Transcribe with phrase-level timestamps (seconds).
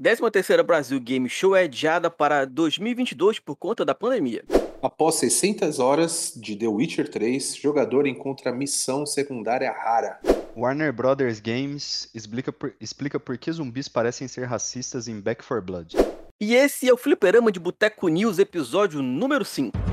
[0.00, 4.44] 13ª Brasil Game Show é adiada para 2022 por conta da pandemia.
[4.80, 10.20] Após 600 horas de The Witcher 3, jogador encontra missão secundária rara.
[10.56, 15.66] Warner Brothers Games explica por, explica por que zumbis parecem ser racistas em Back 4
[15.66, 15.96] Blood.
[16.40, 19.87] E esse é o Fliperama de Boteco News, episódio número 5.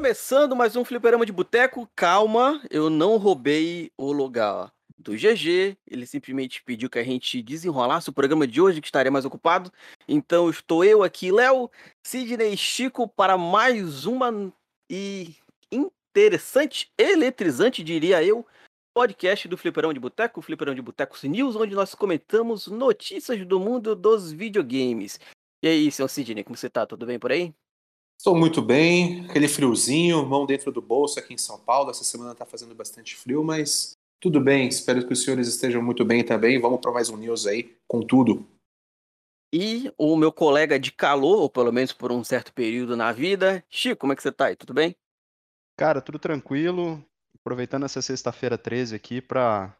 [0.00, 6.06] Começando mais um Fliperama de Boteco, calma, eu não roubei o lugar do GG, ele
[6.06, 9.70] simplesmente pediu que a gente desenrolasse o programa de hoje, que estaria mais ocupado.
[10.08, 11.70] Então estou eu aqui, Léo,
[12.02, 14.50] Sidney e Chico, para mais uma
[14.90, 15.36] e
[15.70, 18.46] interessante, eletrizante, diria eu,
[18.94, 23.94] podcast do Fliperão de Boteco, Fliperão de Boteco News, onde nós comentamos notícias do mundo
[23.94, 25.20] dos videogames.
[25.62, 26.86] E aí, senhor Sidney, como você tá?
[26.86, 27.54] Tudo bem por aí?
[28.20, 31.90] Estou muito bem, aquele friozinho, mão dentro do bolso aqui em São Paulo.
[31.90, 34.68] Essa semana está fazendo bastante frio, mas tudo bem.
[34.68, 36.60] Espero que os senhores estejam muito bem também.
[36.60, 38.46] Vamos para mais um news aí, com tudo.
[39.50, 43.64] E o meu colega de calor, ou pelo menos por um certo período na vida,
[43.70, 44.54] Chico, como é que você tá aí?
[44.54, 44.94] Tudo bem?
[45.78, 47.02] Cara, tudo tranquilo.
[47.36, 49.74] Aproveitando essa sexta-feira 13 aqui para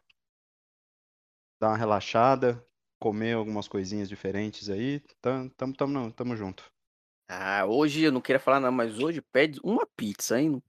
[1.61, 2.67] dar uma relaxada,
[2.99, 4.99] comer algumas coisinhas diferentes aí.
[5.21, 6.71] Tamo, tamo, tamo, tamo junto.
[7.33, 10.61] Ah, hoje eu não queria falar nada, mas hoje pede uma pizza, hein?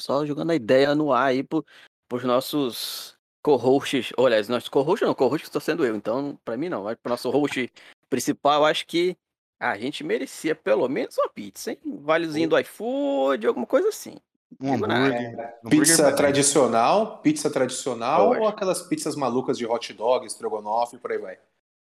[0.00, 1.64] Só jogando a ideia no ar aí pro,
[2.08, 4.12] pros nossos co-hosts.
[4.16, 6.82] Olha, os nossos co-hosts não, co-host estou sendo eu, então pra mim não.
[6.82, 7.72] Mas pro nosso host
[8.10, 9.16] principal, eu acho que
[9.60, 11.78] a gente merecia pelo menos uma pizza, hein?
[11.86, 14.16] Um valezinho do iFood, alguma coisa assim.
[14.60, 15.38] Um hambúrguer.
[15.38, 18.40] É, hambúrguer pizza tradicional, pizza tradicional Poxa.
[18.40, 21.38] ou aquelas pizzas malucas de hot dog, estrogonofe e por aí vai.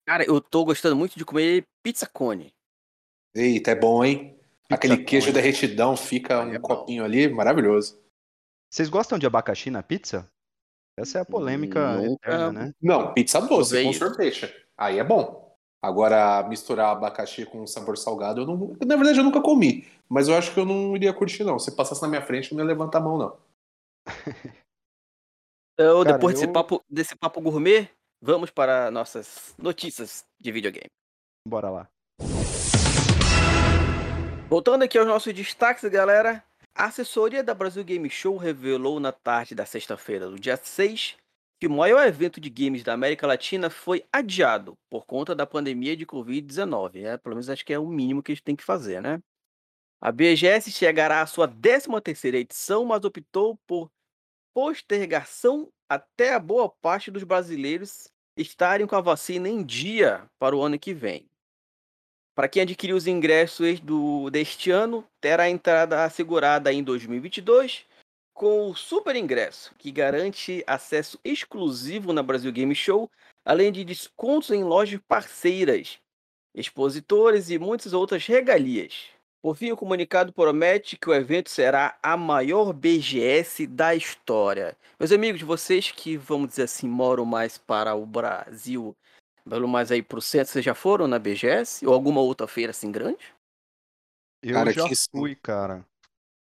[0.07, 2.53] Cara, eu tô gostando muito de comer pizza cone.
[3.35, 4.35] Eita, é bom, hein?
[4.63, 5.35] Pizza Aquele queijo cone.
[5.35, 6.69] derretidão fica um é bom.
[6.69, 8.01] copinho ali, maravilhoso.
[8.73, 10.29] Vocês gostam de abacaxi na pizza?
[10.99, 12.75] Essa é a polêmica Nunca- eterna, né?
[12.81, 13.99] Não, pizza doce Provei com isso.
[13.99, 14.67] sorvete.
[14.77, 15.49] Aí é bom.
[15.83, 18.77] Agora, misturar abacaxi com sabor salgado, eu não.
[18.87, 19.89] Na verdade, eu nunca comi.
[20.09, 21.59] Mas eu acho que eu não iria curtir, não.
[21.59, 23.39] Se passasse na minha frente, eu não ia levantar a mão, não.
[25.75, 27.89] Então, Cara, depois desse, eu- papo, desse papo gourmet,
[28.21, 30.91] vamos para nossas notícias de videogame.
[31.49, 31.89] Bora lá.
[34.51, 36.45] Voltando aqui aos nossos destaques, galera.
[36.75, 41.17] A assessoria da Brasil Game Show revelou na tarde da sexta-feira, do dia 6,
[41.61, 45.97] que o maior evento de games da América Latina foi adiado por conta da pandemia
[45.97, 47.05] de Covid-19.
[47.05, 49.23] É, pelo menos acho que é o mínimo que a gente tem que fazer, né?
[50.01, 53.89] A BGS chegará à sua 13ª edição, mas optou por
[54.53, 60.61] postergação até a boa parte dos brasileiros estarem com a vacina em dia para o
[60.61, 61.30] ano que vem.
[62.41, 67.85] Para quem adquiriu os ingressos do, deste ano, terá a entrada assegurada em 2022
[68.33, 73.11] com o Super Ingresso, que garante acesso exclusivo na Brasil Game Show,
[73.45, 75.99] além de descontos em lojas parceiras,
[76.55, 79.09] expositores e muitas outras regalias.
[79.43, 84.75] Por fim, o comunicado promete que o evento será a maior BGS da história.
[84.99, 88.97] Meus amigos, vocês que, vamos dizer assim, moram mais para o Brasil,
[89.49, 91.87] pelo mais aí pro centro, vocês já foram na BGS?
[91.87, 93.35] Ou alguma outra feira assim grande?
[94.43, 95.87] Eu Cara, já fui, cara,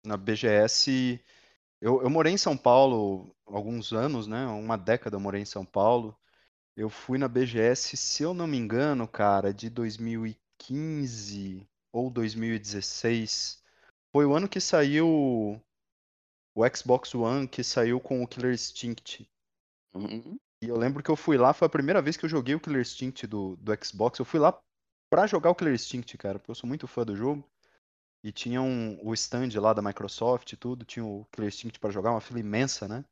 [0.05, 1.19] na BGS.
[1.81, 4.45] Eu, eu morei em São Paulo alguns anos, né?
[4.45, 6.15] Uma década eu morei em São Paulo.
[6.75, 13.61] Eu fui na BGS, se eu não me engano, cara, de 2015 ou 2016.
[14.11, 15.61] Foi o ano que saiu
[16.55, 19.29] o Xbox One, que saiu com o Killer Instinct.
[19.93, 20.37] Uhum.
[20.61, 22.59] E eu lembro que eu fui lá, foi a primeira vez que eu joguei o
[22.59, 24.19] Killer Instinct do, do Xbox.
[24.19, 24.57] Eu fui lá
[25.09, 27.47] pra jogar o Killer Instinct, cara, porque eu sou muito fã do jogo.
[28.21, 31.89] E tinha um, o stand lá da Microsoft e tudo, tinha o Killer Instinct pra
[31.89, 33.05] jogar, uma fila imensa, né?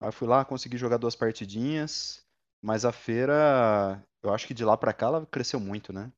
[0.00, 2.26] Aí eu fui lá, consegui jogar duas partidinhas,
[2.60, 6.10] mas a feira, eu acho que de lá pra cá ela cresceu muito, né?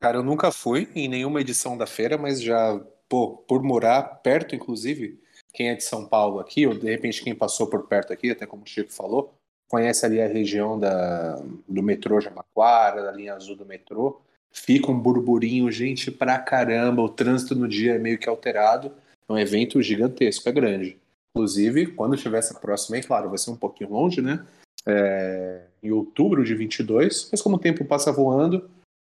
[0.00, 2.78] Cara, eu nunca fui em nenhuma edição da feira, mas já,
[3.08, 5.22] pô, por morar perto, inclusive,
[5.56, 8.44] quem é de São Paulo aqui, ou de repente quem passou por perto aqui, até
[8.44, 9.32] como o Chico falou,
[9.68, 14.20] conhece ali a região da, do metrô Jabaquara, da linha azul do metrô.
[14.52, 18.92] Fica um burburinho, gente pra caramba, o trânsito no dia é meio que alterado.
[19.26, 20.98] É um evento gigantesco, é grande.
[21.34, 24.46] Inclusive, quando estiver essa próxima aí, claro, vai ser um pouquinho longe, né?
[24.86, 28.70] É, em outubro de 22, mas como o tempo passa voando,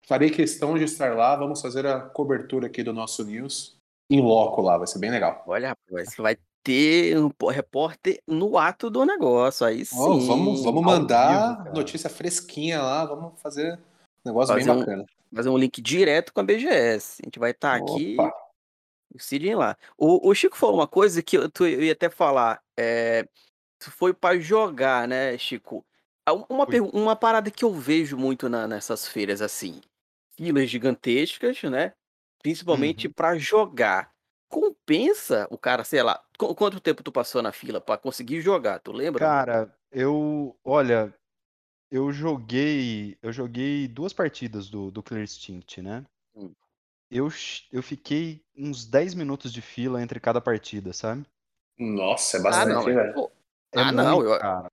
[0.07, 1.37] farei questão de estar lá.
[1.37, 3.81] Vamos fazer a cobertura aqui do nosso news
[4.11, 5.43] em loco lá, vai ser bem legal.
[5.47, 9.97] Olha, rapaz, vai ter um repórter no ato do negócio, aí sim.
[9.99, 13.79] Ó, vamos vamos mandar vivo, notícia fresquinha lá, vamos fazer um
[14.31, 15.05] negócio bem Fazer um- bacana.
[15.35, 17.23] fazer um link direto com a BGS.
[17.23, 18.33] A gente vai estar aqui Opa.
[19.15, 19.77] Decidem lá.
[19.99, 22.63] O, o Chico falou uma coisa que eu, tu- eu ia até falar.
[22.79, 23.29] É,
[23.79, 25.85] tu foi pra jogar, né, Chico?
[26.27, 29.83] Ah, um- Uma, uma parada que eu vejo muito na- nessas feiras, assim.
[30.35, 31.93] Filas gigantescas, né?
[32.43, 33.13] Principalmente Uhum.
[33.13, 34.13] pra jogar.
[34.49, 38.81] Compensa o cara, sei lá, qu- quanto tempo tu passou na fila pra conseguir jogar,
[38.81, 39.25] tu lembra?
[39.25, 41.15] Cara, eu, olha,
[41.91, 46.05] eu joguei, eu joguei duas partidas do, do Clear Instinct, né?
[46.35, 46.53] Hum.
[47.11, 47.29] Eu,
[47.71, 51.25] eu fiquei uns 10 minutos de fila entre cada partida, sabe?
[51.79, 52.83] Nossa, é Ah, bastante, não.
[52.83, 53.15] hein, é- velho?
[53.15, 53.33] pô,
[53.75, 54.71] É Ah, não, muito, eu- cara.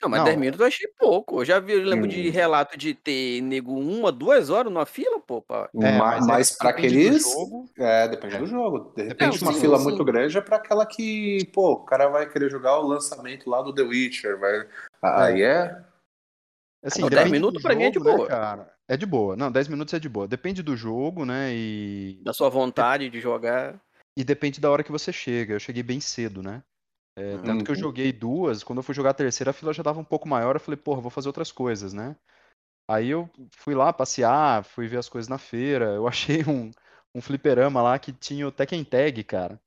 [0.00, 1.40] Não, mas Não, 10 é- minutos eu achei pouco.
[1.40, 2.32] Eu já vi, eu lembro de Hum.
[2.32, 5.42] relato de ter nego uma, duas horas numa fila, pô.
[5.42, 7.22] pra- É, Ma- mas mas é- pra depende do aqueles.
[7.32, 7.70] jogo.
[7.76, 8.38] É, depende É.
[8.38, 8.92] do jogo.
[8.96, 9.60] De repente, do uma jogo.
[9.60, 10.04] fila Sim, muito sim.
[10.04, 13.74] grande é pra aquela que, pô, o cara vai querer jogar o lançamento lá do
[13.74, 14.38] The Witcher.
[14.38, 14.68] Vai...
[15.02, 15.82] Aí é.
[16.84, 18.26] Assim, Não, 10 depende minutos do pra mim é de né, boa.
[18.28, 18.72] cara?
[18.86, 19.36] É de boa.
[19.36, 20.28] Não, 10 minutos é de boa.
[20.28, 21.50] Depende do jogo, né?
[21.52, 23.74] E, Da sua vontade de jogar.
[24.16, 25.54] e depende da hora que você chega.
[25.54, 26.62] Eu cheguei bem cedo, né?
[27.18, 27.80] É, tanto que eu Uhum.
[27.80, 30.54] joguei duas, quando eu fui jogar a terceira, a fila já tava um pouco maior.
[30.54, 32.16] Eu falei, porra, vou fazer outras coisas, né?
[32.88, 35.86] Aí eu fui lá passear, fui ver as coisas na feira.
[35.94, 36.70] Eu achei um,
[37.14, 39.60] um fliperama lá que tinha o Tekken Tag, cara.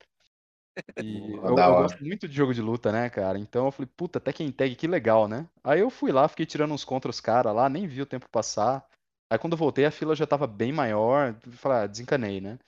[0.96, 3.38] E eu, eu gosto muito de jogo de luta, né, cara?
[3.38, 5.48] Então eu falei, puta, Tekken Tag, que legal, né?
[5.64, 8.28] Aí eu fui lá, fiquei tirando uns contra os caras lá, nem vi o tempo
[8.30, 8.86] passar.
[9.30, 11.34] Aí quando eu voltei, a fila já tava bem maior.
[11.52, 12.58] Falei, ah, desencanei, né?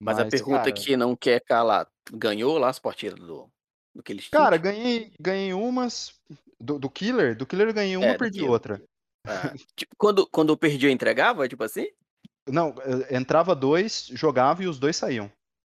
[0.00, 3.50] Mas a pergunta cara, que não quer calar, ganhou lá as partidas do,
[3.94, 4.74] do que eles Cara, tinham?
[4.74, 6.14] ganhei, ganhei umas.
[6.60, 7.36] Do, do Killer?
[7.36, 8.50] Do Killer eu ganhei uma, É, perdi Killer.
[8.52, 8.82] outra.
[9.26, 11.86] Ah, tipo, quando, quando eu perdi, eu entregava, tipo assim?
[12.48, 12.74] Não,
[13.10, 15.30] entrava dois, jogava e os dois saíam.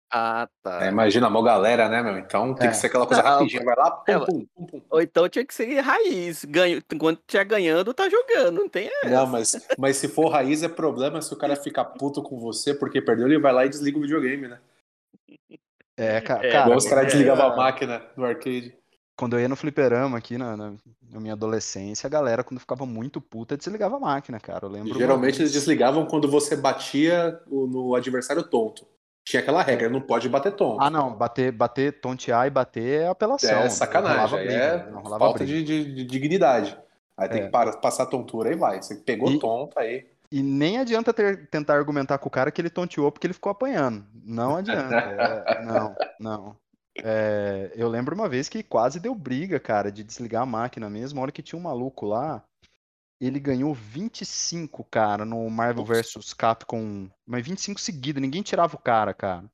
[0.10, 0.86] Ah, tá.
[0.86, 2.18] É, imagina, uma galera, né, meu?
[2.18, 2.72] Então tem É.
[2.72, 3.62] que ser aquela coisa rapidinha.
[3.64, 4.82] Vai lá, pum, é, pum, pum, pum.
[4.90, 6.46] Ou então tinha que ser raiz.
[6.46, 8.56] Ganho, enquanto tiver ganhando, tá jogando.
[8.56, 9.10] Não tem essa.
[9.10, 12.74] Não, mas, mas se for raiz, é problema se o cara ficar puto com você
[12.74, 14.60] porque perdeu, ele vai lá e desliga o videogame, né?
[15.98, 17.54] É, ca- É, cara, Igual os caras é, desligavam é.
[17.54, 18.74] a máquina no arcade.
[19.16, 20.74] quando eu ia no fliperama aqui na, na-
[21.12, 24.66] na minha adolescência, a galera, quando ficava muito puta, desligava a máquina, cara.
[24.66, 24.96] Eu lembro.
[24.98, 28.86] Geralmente eles desligavam quando você batia o- no adversário tonto.
[29.26, 30.82] Tinha aquela regra, não pode bater tonto.
[30.82, 33.50] Ah, não, bater, bater, tontear e bater é apelação.
[33.60, 36.78] é sacanagem, briga, é falta de, de- de dignidade.
[37.18, 37.46] Aí tem É.
[37.46, 38.82] que para- passar tontura, aí vai.
[38.82, 40.06] Você pegou E- tonto, aí.
[40.32, 43.52] E nem adianta ter- tentar argumentar com o cara que ele tonteou porque ele ficou
[43.52, 44.06] apanhando.
[44.14, 44.96] Não adianta.
[45.58, 46.58] é, não, não.
[47.04, 51.20] É, eu lembro uma vez que quase deu briga, cara, de desligar a máquina mesmo.
[51.20, 52.44] A hora que tinha um maluco lá,
[53.20, 57.10] ele ganhou 25, cara, no Marvel vs Capcom.
[57.26, 59.46] Mas 25 seguido, ninguém tirava o cara, cara.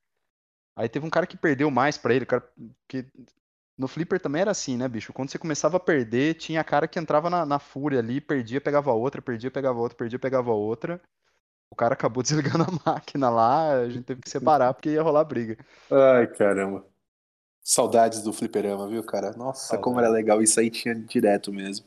[0.75, 2.43] Aí teve um cara que perdeu mais pra ele, cara,
[2.87, 3.05] que
[3.77, 5.13] no Flipper também era assim, né, bicho?
[5.13, 8.91] Quando você começava a perder, tinha cara que entrava na, na fúria ali, perdia, pegava
[8.91, 11.01] outra, perdia, pegava outra, perdia, pegava outra.
[11.71, 15.23] O cara acabou desligando a máquina lá, a gente teve que separar porque ia rolar
[15.23, 15.57] briga.
[15.91, 16.85] Ai, caramba.
[17.61, 19.31] Saudades do fliperama, viu, cara?
[19.31, 20.41] Nossa, como era legal.
[20.41, 21.85] Isso aí tinha direto mesmo.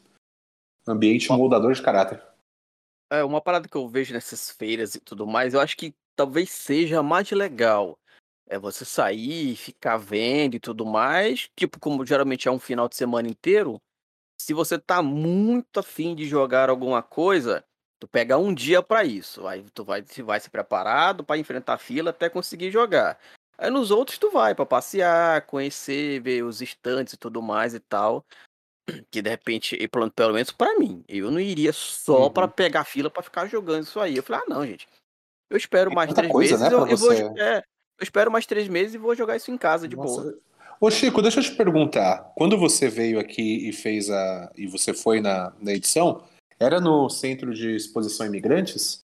[0.88, 2.22] Ambiente moldador de caráter.
[3.10, 6.50] É, uma parada que eu vejo nessas feiras e tudo mais, eu acho que talvez
[6.50, 7.98] seja mais legal.
[8.48, 11.48] É você sair, ficar vendo e tudo mais.
[11.56, 13.80] Tipo, como geralmente é um final de semana inteiro.
[14.40, 17.64] Se você tá muito afim de jogar alguma coisa,
[17.98, 19.46] tu pega um dia pra isso.
[19.46, 23.18] Aí tu vai, vai se preparado pra enfrentar a fila até conseguir jogar.
[23.58, 27.80] Aí nos outros tu vai pra passear, conhecer, ver os estantes e tudo mais e
[27.80, 28.24] tal.
[29.10, 32.32] Que de repente, pelo, menos pra mim, eu não iria só Uhum.
[32.32, 34.16] pra pegar fila pra ficar jogando isso aí.
[34.16, 34.86] Eu falei, ah, não, gente.
[35.50, 36.72] Eu espero Tem mais três coisa, meses.
[36.72, 37.64] né, eu, eu vou, é,
[37.98, 40.22] eu espero mais três meses e vou jogar isso em casa de Nossa.
[40.22, 40.38] boa.
[40.80, 42.32] Ô Chico, deixa eu te perguntar.
[42.36, 44.52] Quando você veio aqui e fez a.
[44.54, 46.22] e você foi na, na edição,
[46.60, 49.00] era no Centro de Exposição Imigrantes?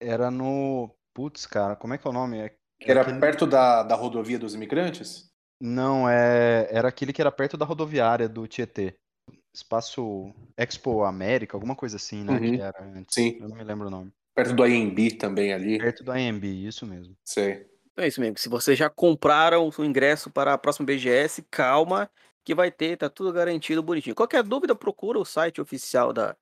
[0.00, 0.90] Era no.
[1.14, 2.38] Putz, cara, como é que é o nome?
[2.38, 2.48] É,
[2.80, 5.26] Que era aquele- perto da, da rodovia dos imigrantes?
[5.60, 6.66] Não, é...
[6.70, 8.94] era aquele que era perto da rodoviária do Tietê.
[9.54, 12.32] Espaço Expo América, alguma coisa assim, né?
[12.32, 12.56] Uhum.
[12.56, 13.14] Que era antes.
[13.14, 13.36] Sim.
[13.40, 14.10] Eu não me lembro o nome.
[14.34, 15.78] Perto do AMB também ali.
[15.78, 17.14] Perto do AMB, isso mesmo.
[17.26, 17.68] Sei.
[17.92, 18.38] Então é isso mesmo.
[18.38, 22.10] Se vocês já compraram o ingresso para a próxima BGS, calma,
[22.44, 24.14] que vai ter, tá tudo garantido bonitinho.
[24.14, 26.36] Qualquer dúvida, procura o site oficial da,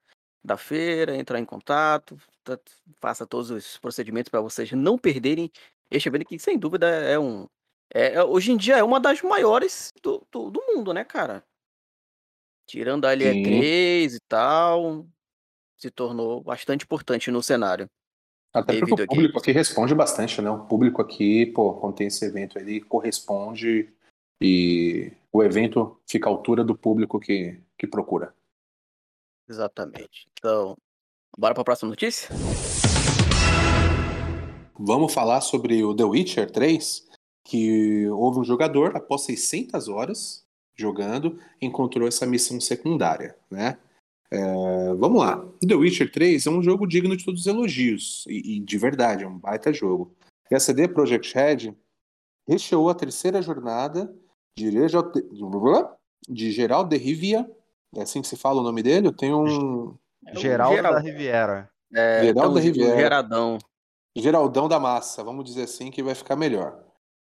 [0.44, 2.58] da feira, entrar em contato, tá-
[3.00, 5.50] faça todos os procedimentos para vocês não perderem
[5.90, 7.46] este evento que, sem dúvida, é um.
[7.92, 11.44] É, é- hoje em dia é uma das maiores do, do, do mundo, né, cara?
[12.66, 13.18] Tirando a Sim.
[13.18, 15.06] LE3 e tal,
[15.78, 17.88] se tornou bastante importante no cenário.
[18.58, 20.50] Até porque o público aqui responde bastante, né?
[20.50, 23.92] O público aqui, pô, quando tem esse evento, ele corresponde
[24.40, 28.34] e o evento fica à altura do público que, que procura.
[29.48, 30.28] Exatamente.
[30.38, 30.76] Então,
[31.36, 32.28] bora para a próxima notícia?
[34.78, 37.08] vamos falar sobre o The Witcher 3,
[37.44, 40.46] que houve um jogador, após 600 horas
[40.76, 43.78] jogando, encontrou essa missão secundária, né?
[44.30, 45.42] É, vamos lá.
[45.66, 49.24] The Witcher 3 é um jogo digno de todos os elogios, e, e de verdade,
[49.24, 50.14] é um baita jogo.
[50.50, 51.74] E a CD Projekt Red
[52.46, 54.14] recheou a terceira jornada
[54.56, 54.70] de,
[56.28, 57.48] de Gerald de Rivia,
[57.96, 59.08] é assim que se fala o nome dele?
[59.08, 59.96] Eu tenho um...
[60.34, 60.92] Geraldo Geral...
[60.92, 61.70] da Riviera.
[61.94, 62.96] É, Geraldo então, da Riviera.
[62.96, 63.58] Geradão.
[64.14, 66.78] Geraldão da Massa, vamos dizer assim, que vai ficar melhor.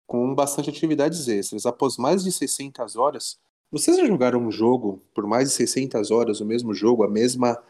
[0.07, 1.67] Com bastante atividades extras.
[1.67, 3.39] Após mais de 600 horas,
[3.75, 7.61] vocês já jogaram um jogo por mais de 600 horas, o mesmo jogo, a mesma,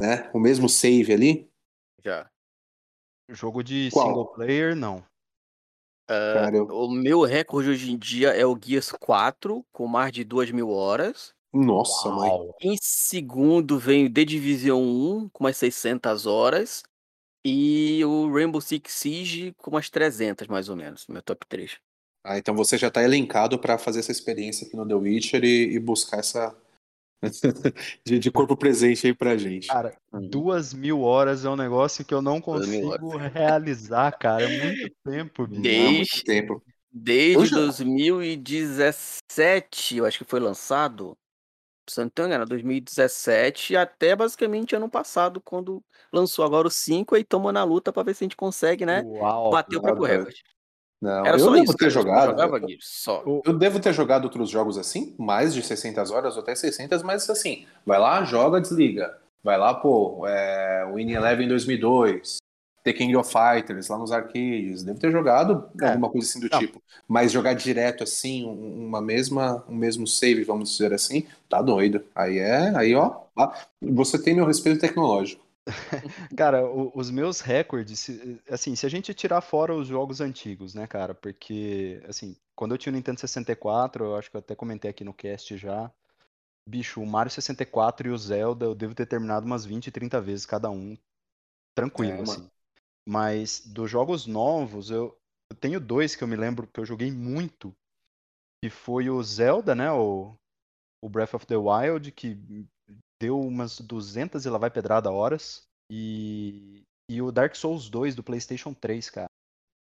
[0.00, 1.48] né, o mesmo save ali?
[2.02, 2.30] Já.
[3.28, 4.06] Jogo de Qual?
[4.06, 4.98] single player, não.
[6.08, 6.66] Uh, Cara, eu...
[6.68, 10.70] O meu recorde hoje em dia é o Gears 4, com mais de 2 mil
[10.70, 11.34] horas.
[11.52, 12.30] Nossa, mãe.
[12.62, 16.82] Em segundo vem o The Division 1, com mais 600 horas.
[17.44, 21.78] E o Rainbow Six Siege com umas 300, mais ou menos, meu top 3.
[22.26, 25.74] Ah, então você já está elencado para fazer essa experiência aqui no The Witcher e,
[25.74, 26.52] e buscar essa.
[28.04, 29.68] de, de, corpo presente aí pra gente.
[29.68, 30.28] Cara, uhum.
[30.28, 34.42] duas mil horas é um negócio que eu não consigo realizar, cara.
[34.42, 35.62] É muito tempo, bicho.
[35.62, 36.60] Desde, é muito tempo.
[36.92, 41.16] Desde 2017, eu acho que foi lançado
[41.88, 45.80] se não engano, 2017 até basicamente ano passado, quando
[46.12, 49.02] lançou agora o 5 e estamos na luta para ver se a gente consegue, né?
[49.02, 50.42] Uau, bater o próprio recorde.
[51.00, 52.30] Não, Era eu só devo isso, ter cara, jogado.
[52.30, 53.22] Jogava, só.
[53.44, 57.28] Eu devo ter jogado outros jogos assim, mais de 600 horas ou até 600, mas
[57.28, 59.16] assim, vai lá, joga, desliga.
[59.44, 62.38] Vai lá, pô, é, Winning Eleven 2002,
[62.82, 64.82] The King of Fighters lá nos arcades.
[64.82, 65.90] Deve ter jogado é.
[65.90, 66.58] alguma coisa assim do Não.
[66.58, 66.82] tipo.
[67.06, 72.02] Mas jogar direto assim, uma mesma, um mesmo save, vamos dizer assim, tá doido.
[72.14, 73.22] Aí é, aí ó,
[73.80, 75.45] você tem meu respeito tecnológico.
[76.36, 78.08] cara, o, os meus recordes,
[78.48, 82.78] assim, se a gente tirar fora os jogos antigos, né, cara, porque, assim, quando eu
[82.78, 85.90] tinha o Nintendo 64, eu acho que eu até comentei aqui no cast já,
[86.68, 90.46] bicho, o Mario 64 e o Zelda eu devo ter terminado umas 20, 30 vezes
[90.46, 90.96] cada um,
[91.74, 92.50] tranquilo, é, assim.
[93.08, 95.16] Mas dos jogos novos, eu,
[95.50, 97.74] eu tenho dois que eu me lembro que eu joguei muito.
[98.60, 99.92] Que foi o Zelda, né?
[99.92, 100.36] O,
[101.00, 102.66] o Breath of the Wild, que
[103.20, 105.62] deu umas 200 e lá vai pedrada horas.
[105.90, 109.26] E, e o Dark Souls 2 do PlayStation 3, cara.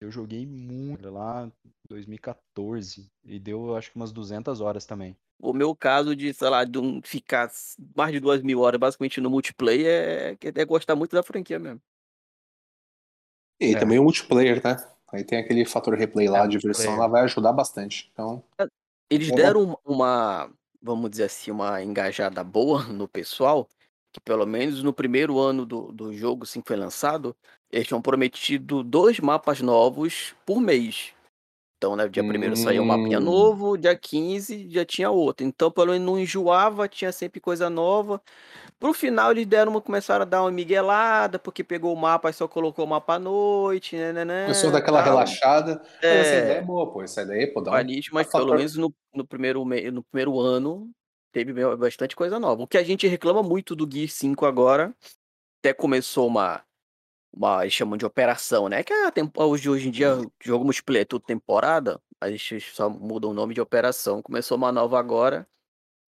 [0.02, 5.16] Eu joguei muito lá em 2014 e deu acho que umas 200 horas também.
[5.42, 7.50] O meu caso de, sei lá, de um, ficar
[7.96, 11.82] mais de duas mil horas basicamente no multiplayer é, é gostar muito da franquia mesmo.
[13.60, 13.80] E é.
[13.80, 14.76] também o multiplayer, né?
[15.12, 18.10] Aí tem aquele fator replay lá, é, de versão, lá vai ajudar bastante.
[18.12, 18.68] Então, é,
[19.10, 20.52] Eles deram uma,
[20.86, 23.68] vamos dizer assim, uma engajada boa no pessoal,
[24.14, 27.36] que pelo menos no primeiro ano do, do jogo, assim que foi lançado,
[27.72, 31.14] eles tinham prometido dois mapas novos por mês.
[31.78, 32.58] Então, né, dia primeiro hum...
[32.58, 35.46] saiu um mapinha novo, dia 15 já tinha outro.
[35.46, 38.22] Então, pelo menos não enjoava, tinha sempre coisa nova.
[38.80, 42.34] Pro final eles deram uma, começaram a dar uma miguelada, porque pegou o mapa e
[42.34, 45.14] só colocou o mapa à noite, né, né, né Começou daquela tal.
[45.14, 45.82] relaxada.
[46.02, 46.20] É...
[46.20, 47.02] Essa ideia é boa, pô.
[47.02, 47.86] Essa ideia, pô, dá um...
[48.12, 50.90] Mas pelo menos no, no, primeiro, no primeiro ano
[51.32, 52.64] teve bastante coisa nova.
[52.64, 54.96] O que a gente reclama muito do Gear 5 agora,
[55.60, 56.64] até começou uma,
[57.36, 58.84] uma eles chamam de operação, né?
[58.84, 62.90] Que é a hoje, hoje em dia, jogo multiplayer é tudo temporada, a gente só
[62.90, 64.22] muda o nome de operação.
[64.22, 65.48] Começou uma nova agora,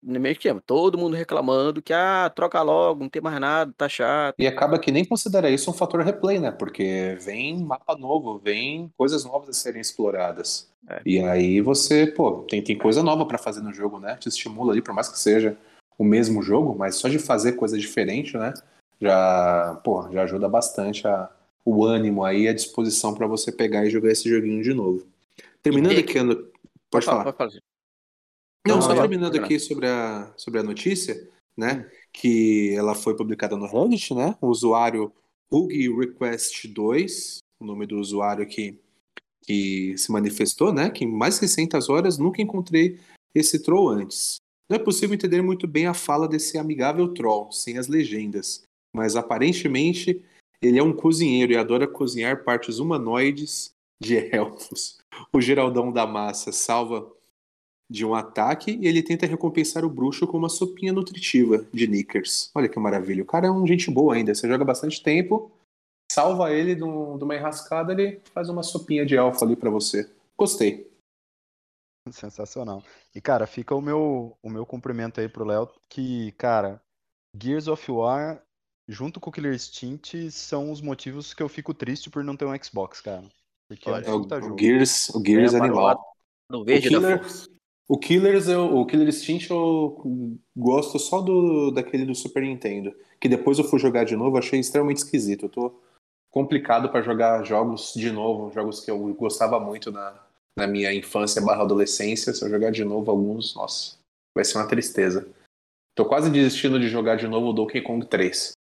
[0.02, 3.90] no mesmo esquema, todo mundo reclamando que, ah, troca logo, não tem mais nada, tá
[3.90, 4.36] chato.
[4.40, 6.52] E acaba que nem considera isso um fator replay, né?
[6.52, 10.72] Porque vem mapa novo, vem coisas novas a serem exploradas.
[10.90, 11.02] É.
[11.06, 14.16] E aí você, pô, tem, tem coisa nova para fazer no jogo, né?
[14.16, 15.58] Te estimula ali, por mais que seja
[15.98, 18.54] o mesmo jogo, mas só de fazer coisa diferente, né?
[19.00, 21.30] Já, pô, já ajuda bastante a,
[21.64, 25.06] o ânimo aí, a disposição para você pegar e jogar esse joguinho de novo.
[25.62, 26.48] Terminando aqui, pode,
[26.90, 27.24] pode falar.
[27.24, 27.52] Pode falar.
[28.68, 31.86] Não, só terminando aqui sobre a, sobre a notícia, né?
[31.86, 31.98] Hum.
[32.12, 34.36] Que ela foi publicada no Reddit, né?
[34.42, 35.12] O usuário
[35.52, 38.80] Hug Request 2, o nome do usuário que,
[39.44, 40.90] que se manifestou, né?
[40.90, 43.00] Que em mais de 600 horas nunca encontrei
[43.34, 44.38] esse troll antes.
[44.70, 48.64] Não é possível entender muito bem a fala desse amigável troll, sem as legendas,
[48.98, 50.26] mas aparentemente
[50.60, 54.98] ele é um cozinheiro e adora cozinhar partes humanoides de elfos.
[55.32, 57.14] O Geraldão da Massa salva
[57.88, 62.50] de um ataque e ele tenta recompensar o bruxo com uma sopinha nutritiva de Knickers.
[62.56, 63.22] Olha que maravilha.
[63.22, 64.34] O cara é um gente boa ainda.
[64.34, 65.52] Você joga bastante tempo,
[66.12, 69.70] salva ele de, um, de uma enrascada, ele faz uma sopinha de elfo ali para
[69.70, 70.12] você.
[70.36, 70.92] Gostei.
[72.12, 72.84] Sensacional.
[73.14, 76.82] E, cara, fica o meu, o meu cumprimento aí pro Léo, que, cara,
[77.40, 78.42] Gears of War
[78.88, 82.46] junto com o Killer Instinct, são os motivos que eu fico triste por não ter
[82.46, 83.24] um Xbox, cara.
[83.68, 84.56] Porque Olha, é um puta o, jogo.
[84.56, 86.02] O Gears, o Gears é animal.
[86.50, 87.22] No verde o Killer,
[87.90, 93.30] o Killers, eu, o Killer Instinct eu gosto só do daquele do Super Nintendo, que
[93.30, 95.46] depois eu fui jogar de novo, achei extremamente esquisito.
[95.46, 95.82] Eu tô
[96.32, 100.18] complicado para jogar jogos de novo, jogos que eu gostava muito na,
[100.58, 102.34] na minha infância barra adolescência.
[102.34, 103.98] Se eu jogar de novo alguns, nossa,
[104.36, 105.28] vai ser uma tristeza.
[105.96, 108.57] Tô quase desistindo de jogar de novo o Donkey Kong 3.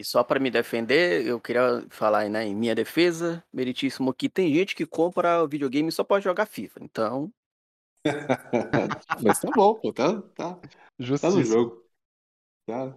[0.00, 4.50] E só para me defender, eu queria falar né, em minha defesa, meritíssimo, que tem
[4.54, 6.80] gente que compra videogame só para jogar FIFA.
[6.82, 7.30] Então.
[9.22, 11.84] Mas tá bom, pô, tá, tá, tá no jogo.
[12.66, 12.96] Tá.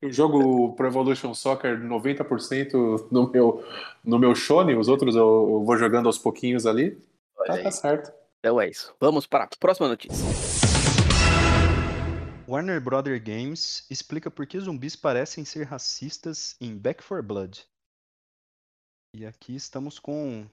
[0.00, 3.64] Eu jogo Pro Evolution Soccer 90% no meu,
[4.04, 7.02] no meu Shone, os outros eu, eu vou jogando aos pouquinhos ali.
[7.46, 8.12] Tá, tá certo.
[8.38, 8.94] Então é isso.
[9.00, 10.61] Vamos para a próxima notícia.
[12.52, 17.66] Warner Brother Games explica por que zumbis parecem ser racistas em Back 4 Blood.
[19.16, 20.46] E aqui estamos com,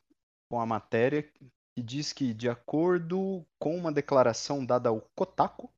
[0.49, 5.69] com a matéria que diz que, de acordo com uma declaração dada ao Kotaku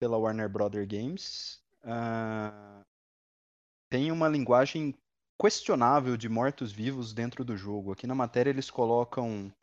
[0.00, 2.82] pela Warner Brother Games, uh,
[3.90, 4.98] tem uma linguagem
[5.38, 7.92] questionável de mortos-vivos dentro do jogo.
[7.92, 9.54] Aqui na matéria eles colocam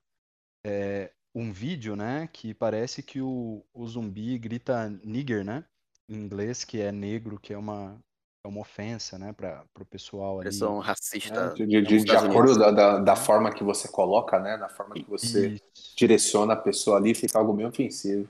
[0.64, 5.66] é, um vídeo, né, que parece que o, o zumbi grita nigger, né,
[6.10, 8.00] em inglês, que é negro, que é uma,
[8.44, 10.52] é uma ofensa, né, para o pessoal ali.
[10.52, 11.54] São racista.
[11.58, 14.96] É, de, de, de acordo da, da, da, forma que você coloca, né, da forma
[14.96, 15.96] que você Isso.
[15.96, 18.28] direciona a pessoa ali, fica algo meio ofensivo.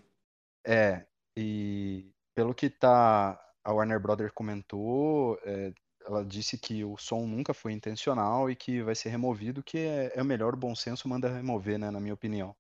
[0.65, 1.05] É,
[1.37, 2.05] e
[2.35, 5.71] pelo que tá a Warner Brother comentou, é,
[6.05, 10.11] ela disse que o som nunca foi intencional e que vai ser removido, que é,
[10.15, 12.55] é melhor o bom senso manda remover, né, na minha opinião.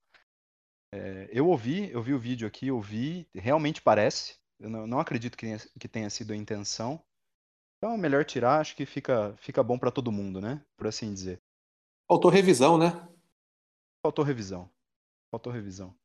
[0.91, 4.38] É, eu ouvi, eu vi o vídeo aqui, eu vi, realmente parece.
[4.59, 7.01] Eu não, não acredito que tenha, que tenha, sido a intenção.
[7.77, 10.61] Então é melhor tirar, acho que fica, fica bom para todo mundo, né?
[10.75, 11.41] Por assim dizer.
[12.07, 13.07] Faltou revisão, né?
[14.03, 14.69] Faltou revisão.
[15.31, 15.95] Faltou revisão.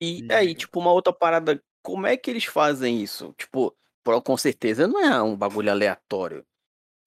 [0.00, 3.32] E, e aí, tipo, uma outra parada, como é que eles fazem isso?
[3.38, 3.76] Tipo,
[4.24, 6.44] com certeza não é um bagulho aleatório.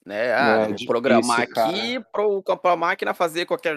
[0.06, 0.34] Né?
[0.34, 3.76] Ah, é difícil, programar aqui para a máquina fazer qualquer.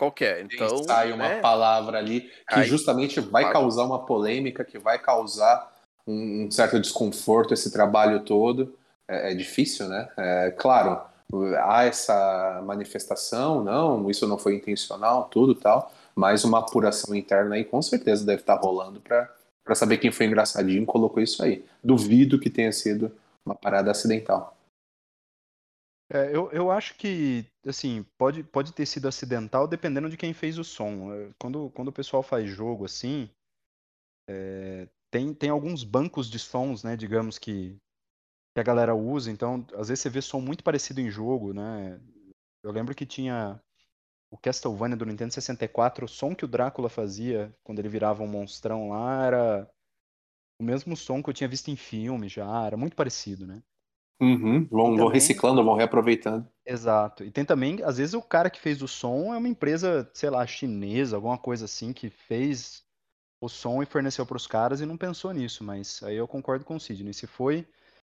[0.00, 0.46] Qualquer.
[0.46, 0.82] Então.
[0.84, 1.40] Sai uma né?
[1.40, 5.70] palavra ali que Aí, justamente vai causar uma polêmica, que vai causar
[6.06, 8.74] um, um certo desconforto esse trabalho todo.
[9.06, 10.08] É, é difícil, né?
[10.16, 11.02] É, claro,
[11.62, 17.64] há essa manifestação, não, isso não foi intencional, tudo tal, mas uma apuração interna aí
[17.66, 19.28] com certeza deve estar rolando para
[19.62, 21.62] para saber quem foi engraçadinho colocou isso aí.
[21.84, 23.12] Duvido que tenha sido
[23.44, 24.56] uma parada acidental.
[26.12, 30.58] É, eu, eu acho que, assim, pode, pode ter sido acidental dependendo de quem fez
[30.58, 31.12] o som.
[31.12, 33.28] É, quando, quando o pessoal faz jogo assim,
[34.28, 37.76] é, tem, tem alguns bancos de sons, né, digamos, que,
[38.54, 39.30] que a galera usa.
[39.30, 42.00] Então, às vezes você vê som muito parecido em jogo, né?
[42.62, 43.60] Eu lembro que tinha
[44.30, 48.28] o Castlevania do Nintendo 64, o som que o Drácula fazia quando ele virava um
[48.28, 49.70] monstrão lá era
[50.60, 53.62] o mesmo som que eu tinha visto em filme já, era muito parecido, né?
[54.20, 54.98] Uhum, vão, também...
[54.98, 56.46] vão reciclando, vão reaproveitando.
[56.70, 57.24] Exato.
[57.24, 60.30] E tem também, às vezes, o cara que fez o som é uma empresa, sei
[60.30, 62.86] lá, chinesa, alguma coisa assim, que fez
[63.40, 66.64] o som e forneceu para os caras e não pensou nisso, mas aí eu concordo
[66.64, 67.12] com o Sidney.
[67.12, 67.66] Se foi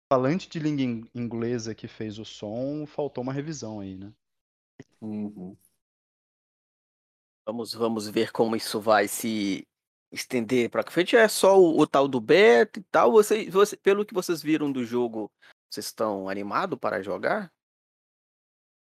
[0.09, 4.13] falante de língua inglesa que fez o som, faltou uma revisão aí, né?
[5.01, 5.57] Uhum.
[7.45, 9.67] Vamos, vamos ver como isso vai se
[10.09, 11.17] estender para frente.
[11.17, 13.11] É só o, o, tal do beta e tal.
[13.11, 15.29] Você, você, pelo que vocês viram do jogo,
[15.69, 17.53] vocês estão animados para jogar?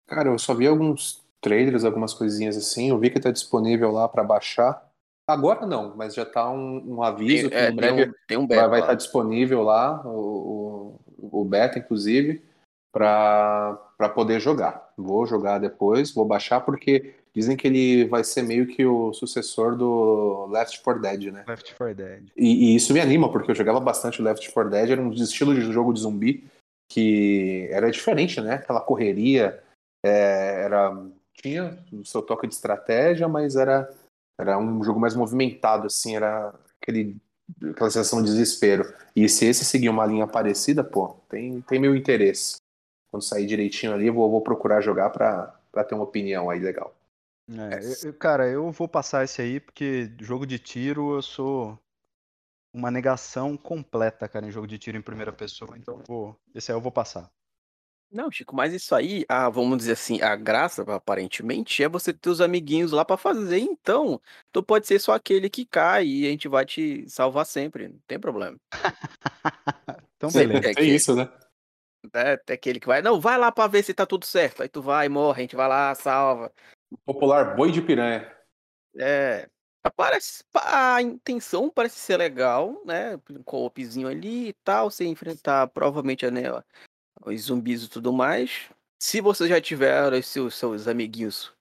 [0.08, 2.88] Cara, eu só vi alguns trailers, algumas coisinhas assim.
[2.88, 4.84] Eu vi que está disponível lá para baixar.
[5.28, 8.14] Agora não, mas já está um, um, aviso tem, que é, em breve tem um,
[8.28, 12.42] tem um beta, vai estar tá disponível lá, o, o, o beta, inclusive,
[12.90, 13.78] para
[14.14, 14.90] poder jogar.
[14.96, 19.76] Vou jogar depois, vou baixar, porque Dizem que ele vai ser meio que o sucessor
[19.76, 21.44] do Left 4 Dead, né?
[21.46, 22.24] Left 4 Dead.
[22.36, 25.54] E, e, isso me anima, porque eu jogava bastante Left 4 Dead, era um estilo
[25.54, 26.44] de jogo de zumbi
[26.90, 28.54] que era diferente, né?
[28.54, 29.62] Aquela correria,
[30.04, 30.92] é, era
[31.40, 33.88] tinha o seu toque de estratégia, mas era,
[34.38, 37.16] era um jogo mais movimentado, assim, era aquele,
[37.70, 38.92] aquela sensação de desespero.
[39.14, 42.56] E se esse seguir uma linha parecida, pô, tem, tem meu interesse.
[43.10, 46.94] Quando sair direitinho ali, eu vou, vou procurar jogar para ter uma opinião aí legal.
[47.50, 51.78] É, eu, cara, eu vou passar esse aí porque jogo de tiro eu sou
[52.74, 55.76] uma negação completa, cara, em jogo de tiro em primeira pessoa.
[55.78, 57.30] Então, vou, esse aí eu vou passar.
[58.10, 62.30] Não, Chico, mas isso aí, ah, vamos dizer assim, a graça, aparentemente, é você ter
[62.30, 63.58] os amiguinhos lá para fazer.
[63.58, 67.88] Então, tu pode ser só aquele que cai e a gente vai te salvar sempre,
[67.88, 68.56] não tem problema.
[70.16, 70.58] Então, Sim, beleza.
[70.70, 71.30] é Tem que- isso, né?
[72.12, 74.62] É, tem aquele que vai, não, vai lá pra ver se tá tudo certo.
[74.62, 76.52] Aí tu vai, morre, a gente vai lá, salva.
[77.04, 78.34] Popular boi de piranha.
[78.96, 79.48] É.
[79.96, 83.16] Parece, a intenção parece ser legal, né?
[83.30, 86.42] Um co-opzinho ali e tal, você enfrentar provavelmente né,
[87.28, 88.70] os zumbis e tudo mais.
[89.00, 91.52] Se você já tiver os seus, seus amiguinhos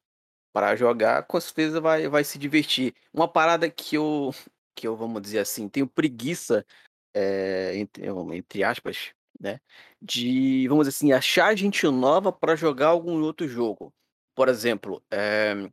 [0.54, 2.94] para jogar, com certeza vai, vai se divertir.
[3.14, 4.34] Uma parada que eu,
[4.76, 6.66] que eu, vamos dizer assim, tenho preguiça,
[7.14, 9.60] é, entre, entre aspas, né?
[10.02, 13.94] De, vamos dizer assim, achar gente nova para jogar algum outro jogo.
[14.36, 15.70] Por exemplo, é,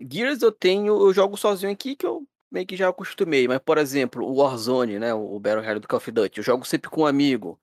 [0.00, 3.78] Gears eu tenho, eu jogo sozinho aqui que eu meio que já acostumei, mas por
[3.78, 7.02] exemplo, o Warzone, né, o Battle Royale do Call of Duty, eu jogo sempre com
[7.02, 7.60] um amigo.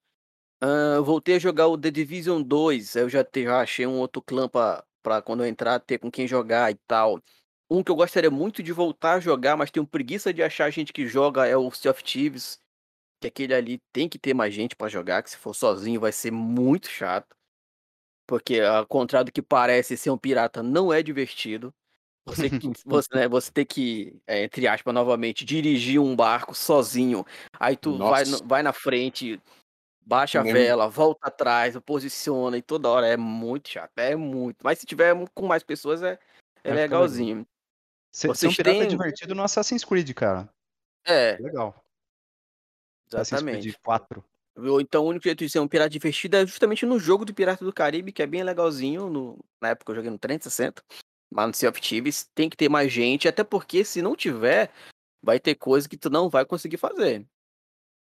[0.62, 4.00] Ah, voltei a jogar o The Division 2, aí eu já, te, já achei um
[4.00, 7.22] outro clã pra, pra quando eu entrar ter com quem jogar e tal.
[7.70, 10.91] Um que eu gostaria muito de voltar a jogar, mas tenho preguiça de achar gente
[10.93, 12.60] que joga é o Sea of Thieves,
[13.22, 16.12] que aquele ali tem que ter mais gente pra jogar, que se for sozinho vai
[16.13, 17.36] ser muito chato.
[18.28, 21.74] Porque ao contrário do que parece ser um pirata não é divertido.
[22.26, 27.26] Você, que- você, né, você tem que, é, entre aspas, novamente, dirigir um barco sozinho.
[27.60, 28.43] Aí tu vai, Nossa.
[28.46, 29.41] vai na frente,
[30.08, 30.58] baixa a Mesmo.
[30.58, 33.08] vela, volta atrás, posiciona e toda hora.
[33.08, 34.58] É muito chato, é muito.
[34.63, 36.13] Mas se tiver com mais pessoas é,
[36.63, 37.46] é ficar legalzinho.
[38.12, 40.50] Ser, ser um Vocês pirata é têm- divertido no Assassin's Creed, cara.
[41.06, 41.76] É, Legal.
[43.13, 43.80] Assassin's Creed exatamente.
[43.84, 44.24] 4.
[44.56, 47.34] Ou então o único jeito de ser um pirata divertido é justamente no jogo do
[47.34, 49.08] Pirata do Caribe, que é bem legalzinho.
[49.10, 50.82] No, na época eu joguei no 360.
[51.30, 54.72] Mas no Sea of Thieves tem que ter mais gente, até porque se não tiver,
[55.22, 57.26] vai ter coisa que tu não vai conseguir fazer.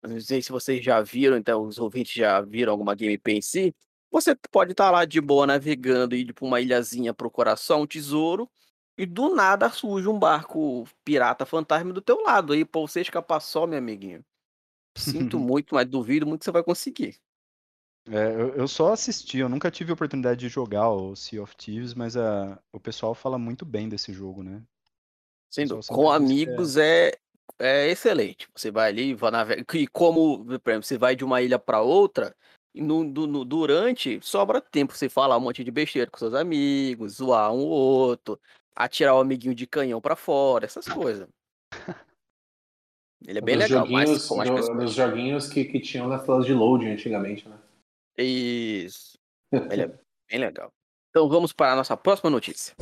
[0.03, 3.75] Não sei se vocês já viram, então os ouvintes já viram alguma gameplay em si.
[4.11, 7.87] Você pode estar lá de boa navegando e ir pra uma ilhazinha procurar só um
[7.87, 8.49] tesouro.
[8.97, 12.53] E do nada surge um barco pirata fantasma do teu lado.
[12.53, 14.25] Aí, pra você escapar só, meu amiguinho.
[14.97, 17.19] Sinto muito, mas duvido muito que você vai conseguir.
[18.09, 21.55] É, eu, eu só assisti, eu nunca tive a oportunidade de jogar o Sea of
[21.57, 24.63] Thieves, mas a, o pessoal fala muito bem desse jogo, né?
[25.49, 27.11] Sendo com é- amigos é,
[27.59, 28.47] é excelente.
[28.55, 29.63] Você vai ali, vai navegar.
[29.75, 32.35] E como, por exemplo, você vai de uma ilha para outra,
[32.73, 37.51] no, no- durante, sobra tempo você falar um monte de besteira com seus amigos, zoar
[37.51, 38.39] um ou outro,
[38.75, 41.27] atirar o amiguinho de canhão pra fora, essas coisas.
[43.25, 44.79] Ele é bem Dos legal, mas com pessoas.
[44.79, 47.57] dos joguinhos que, que tinham na tela de load antigamente, né?
[48.17, 49.17] Isso.
[49.51, 49.87] Ele é
[50.29, 50.71] bem legal.
[51.09, 52.75] Então vamos para a nossa próxima notícia.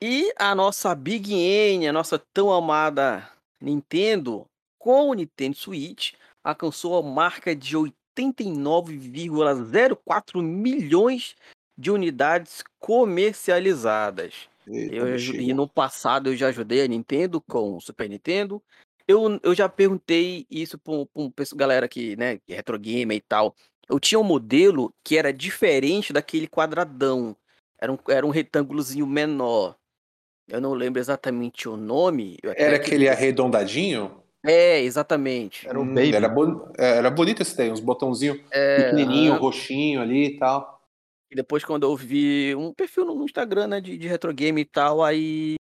[0.00, 3.28] E a nossa Big N, a nossa tão amada
[3.60, 4.46] Nintendo,
[4.78, 11.34] com o Nintendo Switch, alcançou a marca de 89,04 milhões
[11.76, 14.48] de unidades comercializadas.
[14.66, 18.62] Eita, Eu, e no passado eu já ajudei a Nintendo com o Super Nintendo.
[19.06, 23.20] Eu, eu já perguntei isso para um pessoal, galera que, né, é retro gamer e
[23.20, 23.54] tal.
[23.88, 27.36] Eu tinha um modelo que era diferente daquele quadradão.
[27.78, 29.76] Era um, era um retângulozinho menor.
[30.46, 32.38] Eu não lembro exatamente o nome.
[32.42, 34.22] Era que- aquele arredondadinho?
[34.44, 35.66] É, exatamente.
[35.66, 36.14] Era o Hum, Baby.
[36.14, 40.82] Era, bon- é, era bonito esse daí, uns botãozinhos É, pequenininho, roxinho ali e tal.
[41.30, 44.64] E depois, quando eu vi um perfil no Instagram, né, de, de retro game e
[44.66, 45.54] tal, aí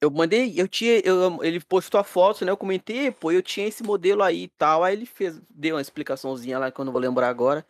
[0.00, 3.66] eu mandei, eu tinha, eu- ele postou a foto, né, eu comentei, pô, eu tinha
[3.68, 6.92] esse modelo aí e tal, aí ele fez, deu uma explicaçãozinha lá que eu não
[6.92, 7.66] vou lembrar agora.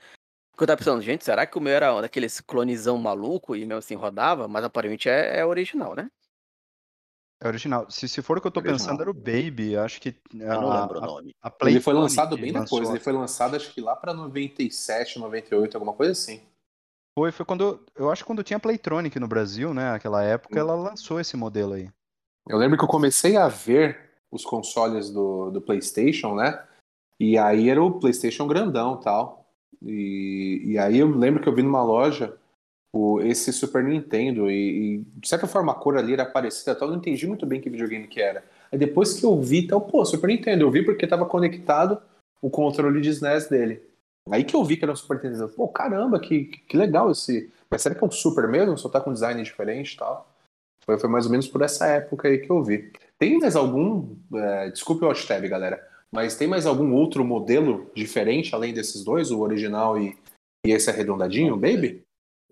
[0.53, 3.79] Porque eu tava pensando, gente, será que o meu era daqueles clonezão maluco e meu
[3.79, 4.47] assim rodava?
[4.47, 6.09] Mas aparentemente é, é original, né?
[7.43, 7.91] É original.
[7.91, 8.79] Se, se for o que eu tô Original.
[8.79, 9.77] pensando, era o Baby.
[9.77, 11.35] Acho que Eu não a, lembro o nome.
[11.43, 15.19] a Ele foi lançado bem lançou- depois, ele foi lançado acho que lá pra 97,
[15.19, 16.43] 98, alguma coisa assim.
[17.19, 17.81] Foi, foi quando.
[17.97, 19.93] Eu acho que quando tinha Playtronic no Brasil, né?
[19.93, 20.61] Aquela época, Hum.
[20.61, 21.89] ela lançou esse modelo aí.
[22.49, 26.63] Eu lembro que eu comecei a ver os consoles do, do PlayStation, né?
[27.19, 29.47] E aí era o PlayStation grandão tal.
[29.83, 32.37] E, e aí eu lembro que eu vi numa loja
[32.93, 36.89] o, esse Super Nintendo e, e, de certa forma a cor ali era parecida tal.
[36.89, 38.45] Eu não entendi muito bem que videogame que era.
[38.71, 40.65] Aí depois que eu vi, tal, pô, Super Nintendo.
[40.65, 42.01] Eu vi porque tava conectado
[42.43, 43.83] o controle de SNES dele.
[44.31, 45.49] Aí que eu vi que era um Super Nintendo.
[45.49, 47.51] Pô, caramba, que, que legal esse.
[47.71, 48.77] Mas será que é um Super mesmo?
[48.77, 50.29] Só tá com design diferente e tal?
[50.85, 52.93] Foi, foi mais ou menos por essa época aí que eu vi.
[53.19, 54.17] Tem mais algum.
[54.35, 55.87] é, desculpe o Hot galera.
[56.13, 60.17] Mas tem mais algum outro modelo diferente além desses dois, o original e,
[60.67, 62.03] e esse arredondadinho, Baby?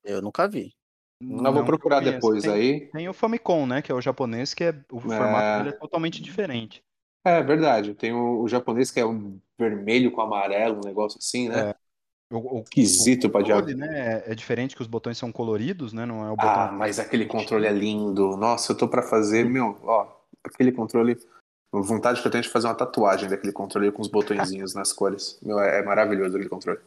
[0.04, 0.74] Eu nunca vi.
[1.20, 2.86] Eu Não vou procurar depois Tem- aí.
[2.92, 3.82] Tem o Famicom, né?
[3.82, 6.82] Que é o japonês, que é, o formato dele é totalmente diferente.
[7.24, 7.94] É verdade.
[7.94, 11.74] Tem o, o japonês que é um vermelho com amarelo, um negócio assim, né?
[12.30, 13.92] O, o, Esquisito o pra controle, diabo.
[13.92, 14.22] né?
[14.26, 16.06] É diferente que os botões são coloridos, né?
[16.06, 16.50] Não é o botão.
[16.50, 18.36] Ah, mas aquele controle é lindo.
[18.36, 20.06] Nossa, eu tô pra fazer, meu, ó,
[20.44, 21.16] aquele controle
[21.72, 24.92] A vontade que eu tenho de fazer uma tatuagem daquele controle com os botõezinhos nas
[24.92, 25.38] cores.
[25.42, 26.80] Meu, é, é maravilhoso aquele controle.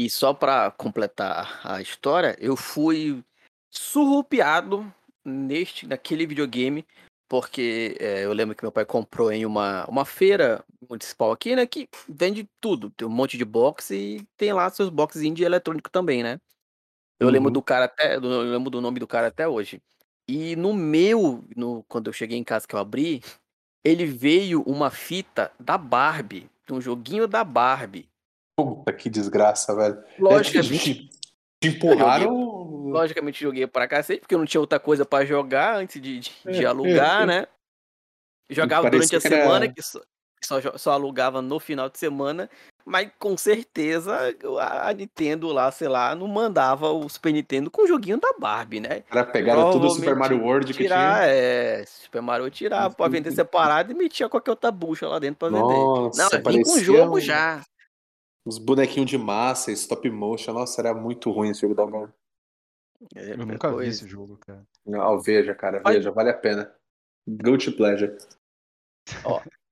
[0.00, 3.22] E só pra completar a história, eu fui
[3.70, 4.90] surrupiado
[5.22, 6.86] neste, naquele videogame,
[7.28, 11.66] porque é, eu lembro que meu pai comprou em uma, uma feira municipal aqui, né,
[11.66, 15.90] que vende tudo, tem um monte de box e tem lá seus boxes de eletrônico
[15.90, 16.40] também, né.
[17.20, 17.52] Eu lembro Uhum.
[17.52, 19.82] do cara até, eu lembro do nome do cara até hoje.
[20.26, 23.22] E no meu, no, quando eu cheguei em casa que eu abri,
[23.84, 28.09] ele veio uma fita da Barbie, de um joguinho da Barbie.
[28.64, 29.98] Puta que desgraça, velho.
[30.18, 31.10] É, Logicamente, te,
[31.62, 32.32] te empurraram.
[32.90, 36.30] logicamente joguei pra cacete, porque eu não tinha outra coisa pra jogar antes de, de,
[36.50, 37.46] de alugar, né?
[38.50, 41.98] Jogava durante a que era- semana, que só, que só, só alugava no final de
[41.98, 42.50] semana,
[42.84, 44.18] mas com certeza
[44.58, 48.80] a Nintendo lá, sei lá, não mandava o Super Nintendo com o joguinho da Barbie,
[48.80, 49.04] né?
[49.08, 51.32] Era pegaram tudo o Super Mario World que Tirar, tinha.
[51.32, 55.48] é, Super Mario tirava pra vender separado e metia qualquer outra bucha lá dentro pra
[55.48, 55.60] vender.
[55.60, 57.60] Nossa, Não, vim com o jogo já.
[58.44, 60.52] Os bonequinhos de massa, stop motion.
[60.52, 62.12] Nossa, era muito ruim esse jogo da Barbie.
[63.14, 63.90] É, Eu nunca vi coisa.
[63.90, 64.66] esse jogo, cara.
[64.84, 66.74] Não, veja, cara, veja, vale a pena.
[67.28, 68.16] Guilty pleasure.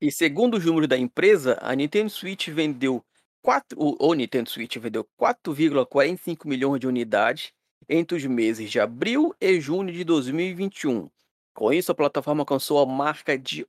[0.01, 3.05] E segundo os números da empresa, a Nintendo Switch vendeu
[3.43, 7.53] 4, o, o Nintendo Switch vendeu 4,45 milhões de unidades
[7.89, 11.09] entre os meses de abril e junho de 2021.
[11.55, 13.67] Com isso, a plataforma alcançou a marca de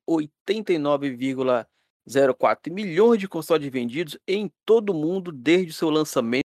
[2.08, 6.44] 89,04 milhões de consoles vendidos em todo o mundo desde o seu lançamento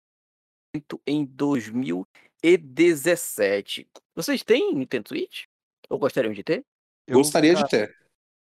[1.06, 3.88] em 2017.
[4.16, 5.46] Vocês têm Nintendo Switch?
[5.90, 6.64] Ou gostariam de ter?
[7.08, 7.98] Eu, Gostaria de ter.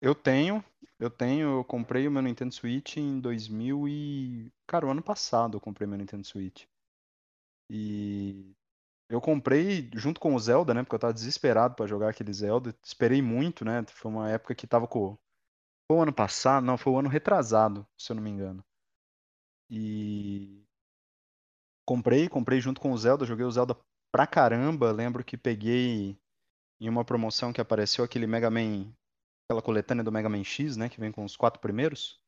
[0.01, 0.63] Eu tenho,
[0.99, 4.51] eu tenho, eu comprei o meu Nintendo Switch em 2000 e...
[4.67, 6.65] Cara, o ano passado eu comprei meu Nintendo Switch.
[7.69, 8.53] E
[9.09, 10.83] eu comprei junto com o Zelda, né?
[10.83, 12.75] Porque eu tava desesperado pra jogar aquele Zelda.
[12.83, 13.83] Esperei muito, né?
[13.87, 15.17] Foi uma época que tava com...
[15.91, 16.65] Foi o ano passado?
[16.65, 18.63] Não, foi o ano retrasado, se eu não me engano.
[19.69, 20.61] E...
[21.85, 23.77] Comprei, comprei junto com o Zelda, joguei o Zelda
[24.11, 24.91] pra caramba.
[24.91, 26.17] Lembro que peguei
[26.81, 28.93] em uma promoção que apareceu aquele Mega Man
[29.45, 32.19] aquela coletânea do Mega Man X, né, que vem com os quatro primeiros.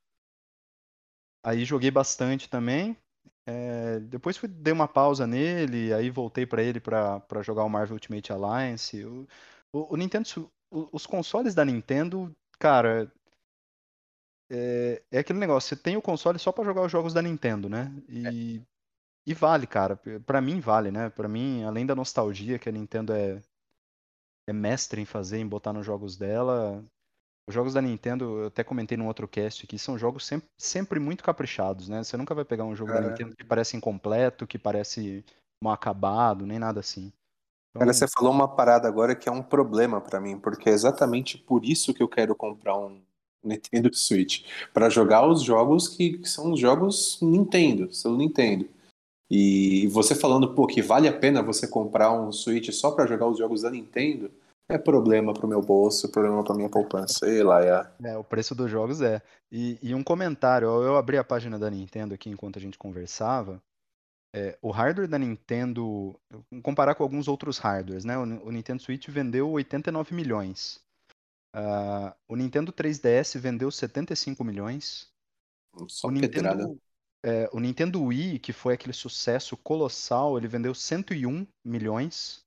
[1.46, 2.98] Aí joguei bastante também.
[3.46, 7.96] É, depois fui, dei uma pausa nele, aí voltei pra ele pra jogar o Marvel
[7.96, 9.04] Ultimate Alliance.
[9.06, 9.28] O,
[9.74, 13.12] o- o Nintendo, o- os consoles da Nintendo, cara,
[14.54, 15.70] é, é aquele negócio.
[15.70, 17.92] Você tem o console só pra jogar os jogos da Nintendo, né?
[18.08, 18.62] E,
[19.26, 20.00] e vale, cara.
[20.26, 21.10] Pra mim vale, né?
[21.10, 23.42] Pra mim, além da nostalgia que a Nintendo é
[24.48, 26.84] é mestre em fazer, em botar nos jogos dela.
[27.48, 31.00] Os jogos da Nintendo, eu até comentei num outro cast aqui, são jogos sempre, sempre
[31.00, 32.04] muito caprichados, né?
[32.04, 33.10] Você nunca vai pegar um jogo da Cara.
[33.10, 35.26] Nintendo que parece incompleto, que parece
[35.62, 37.12] mal acabado, nem nada assim.
[37.74, 40.74] Cara, Então, você falou uma parada agora que é um problema pra mim, porque é
[40.74, 43.02] exatamente por isso que eu quero comprar um
[43.44, 48.68] Nintendo Switch, Pra jogar os jogos que, que são os jogos Nintendo, são Nintendo.
[49.30, 53.28] E você falando, pô, que vale a pena você comprar um Switch só pra jogar
[53.28, 54.30] os jogos da Nintendo,
[54.70, 57.20] é problema pro meu bolso, problema pra minha poupança.
[57.20, 58.12] Sei lá, é.
[58.12, 59.22] é, o preço dos jogos é.
[59.52, 63.62] E, e um comentário, eu abri a página da Nintendo aqui enquanto a gente conversava.
[64.36, 66.20] É, o hardware da Nintendo,
[66.64, 68.18] comparar com alguns outros hardwares, né?
[68.18, 70.83] O, o Nintendo Switch vendeu 89 milhões.
[71.54, 75.12] Ah, o Nintendo 3DS vendeu 75 milhões.
[75.88, 76.66] Só O pedrada.
[76.66, 76.80] Nintendo,
[77.24, 82.46] é, o Nintendo Wii, que foi aquele sucesso colossal, ele vendeu 101 milhões.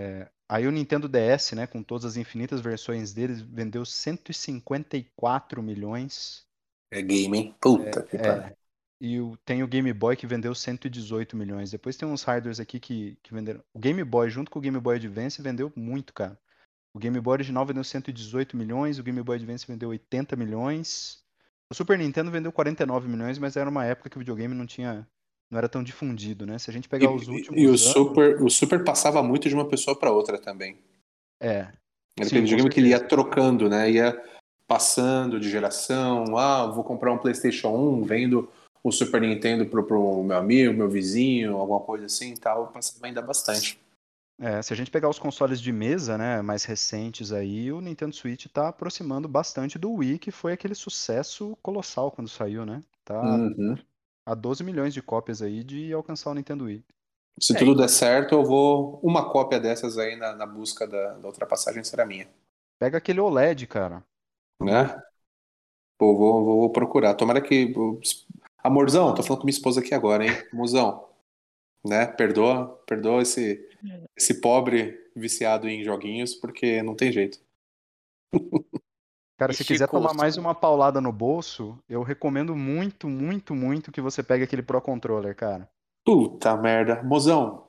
[0.00, 6.46] É, aí o Nintendo DS, né, com todas as infinitas versões deles, vendeu 154 milhões.
[6.90, 7.54] É game, hein?
[7.74, 8.44] Puta que pariu.
[8.44, 8.56] É,
[9.00, 11.70] e o- tem o Game Boy que vendeu 118 milhões.
[11.70, 13.62] Depois tem uns hardwares aqui que, que venderam.
[13.72, 16.38] O Game Boy, junto com o Game Boy Advance, vendeu muito, cara.
[16.94, 21.22] O Game Boy original vendeu 118 milhões, o Game Boy Advance vendeu 80 milhões.
[21.70, 25.06] O Super Nintendo vendeu 49 milhões, mas era uma época que o videogame não tinha,
[25.50, 26.58] não era tão difundido, né?
[26.58, 29.48] Se a gente pegar os E, últimos e o anos, Super, o Super passava muito
[29.48, 30.78] de uma pessoa pra outra também.
[31.40, 31.68] é,
[32.18, 33.90] Era aquele videogame que ele ia trocando, né?
[33.90, 34.20] Ia
[34.66, 36.36] passando de geração.
[36.36, 38.50] Ah, vou comprar um PlayStation 1, vendo
[38.82, 42.68] o Super Nintendo pro, pro meu amigo, meu vizinho, alguma coisa assim e tal.
[42.68, 43.78] Passava ainda bastante.
[44.38, 48.14] É, se a gente pegar os consoles de mesa, né, mais recentes aí, o Nintendo
[48.14, 52.82] Switch tá aproximando bastante do Wii, que foi aquele sucesso colossal quando saiu, né?
[53.04, 53.76] Tá Uhum.
[54.26, 56.84] a 12 milhões de cópias aí de alcançar o Nintendo Wii.
[57.40, 59.00] Se É, tudo der certo, eu vou.
[59.02, 62.28] Uma cópia dessas aí na, na busca da, da ultrapassagem será minha.
[62.76, 64.04] Pega aquele OLED, cara.
[64.60, 65.02] Né?
[65.96, 67.14] Pô, vou, vou, vou procurar.
[67.14, 67.72] Tomara que.
[68.62, 70.32] Amorzão, tô falando com minha esposa aqui agora, hein?
[70.52, 71.07] Amorzão.
[71.86, 72.06] Né?
[72.06, 73.68] Perdoa, perdoa esse,
[74.16, 77.40] esse pobre viciado em joguinhos, porque não tem jeito.
[79.38, 83.54] Cara, E se quiser Chico, tomar mais uma paulada no bolso, eu recomendo muito, muito,
[83.54, 85.70] muito que você pegue aquele Pro Controller, cara.
[86.04, 87.02] Puta merda.
[87.04, 87.68] Mozão,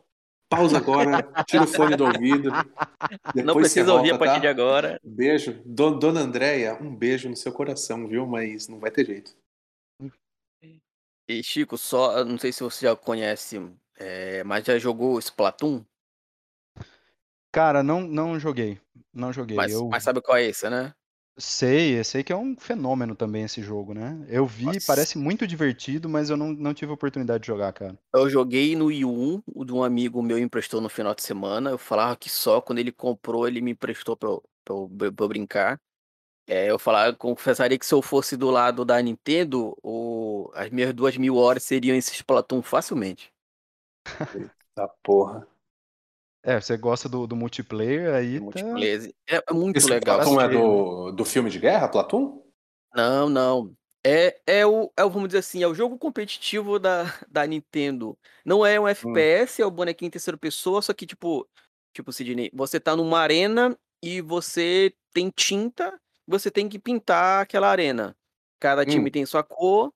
[0.49, 2.51] pausa agora, tira o fone do ouvido.
[2.51, 4.39] Depois não você precisa ouvir volta, a partir tá?
[4.39, 4.99] de agora.
[5.03, 5.61] Beijo.
[5.63, 8.25] Don- Dona Andréia, um beijo no seu coração, viu?
[8.25, 9.37] Mas não vai ter jeito.
[11.27, 13.61] E Chico, só, eu não sei se você já conhece,
[13.99, 15.83] é, mas já jogou Splatoon?
[17.51, 18.79] Cara, não, não joguei.
[19.13, 19.57] Não joguei.
[19.57, 20.93] Mas, eu mas sabe qual é esse, né?
[21.39, 24.25] sei, eu sei que é um fenômeno também esse jogo, né?
[24.27, 24.79] Eu vi, Nossa.
[24.85, 27.97] parece muito divertido, mas eu não, não tive a oportunidade de jogar, cara.
[28.13, 31.71] Eu joguei no Wii U, o de um amigo meu emprestou no final de semana.
[31.71, 35.25] Eu falava que só quando ele comprou, ele me emprestou pra eu, pra eu, pra
[35.25, 35.79] eu brincar.
[36.45, 40.69] É, eu falava, eu confessaria que se eu fosse do lado da Nintendo, o, as
[40.71, 43.31] minhas duas mil horas seriam esse Splatoon facilmente.
[44.75, 45.47] Tá porra.
[46.41, 48.43] É, você gosta do, do multiplayer, aí tá.
[48.43, 49.13] multiplayer.
[49.27, 50.17] É, é muito Esse legal.
[50.17, 52.41] Platum é Achei, do, do filme de guerra, Platum?
[52.95, 53.75] Não, não.
[54.05, 58.17] É, é, o, é o, vamos dizer assim, é o jogo competitivo da, da Nintendo.
[58.45, 61.47] Não é um FPS, é o bonequinho em terceira pessoa, só que, tipo,
[61.93, 67.69] tipo, Sidney, você tá numa arena e você tem tinta, você tem que pintar aquela
[67.69, 68.15] arena.
[68.61, 69.11] Cada time Hum.
[69.11, 69.93] tem sua cor,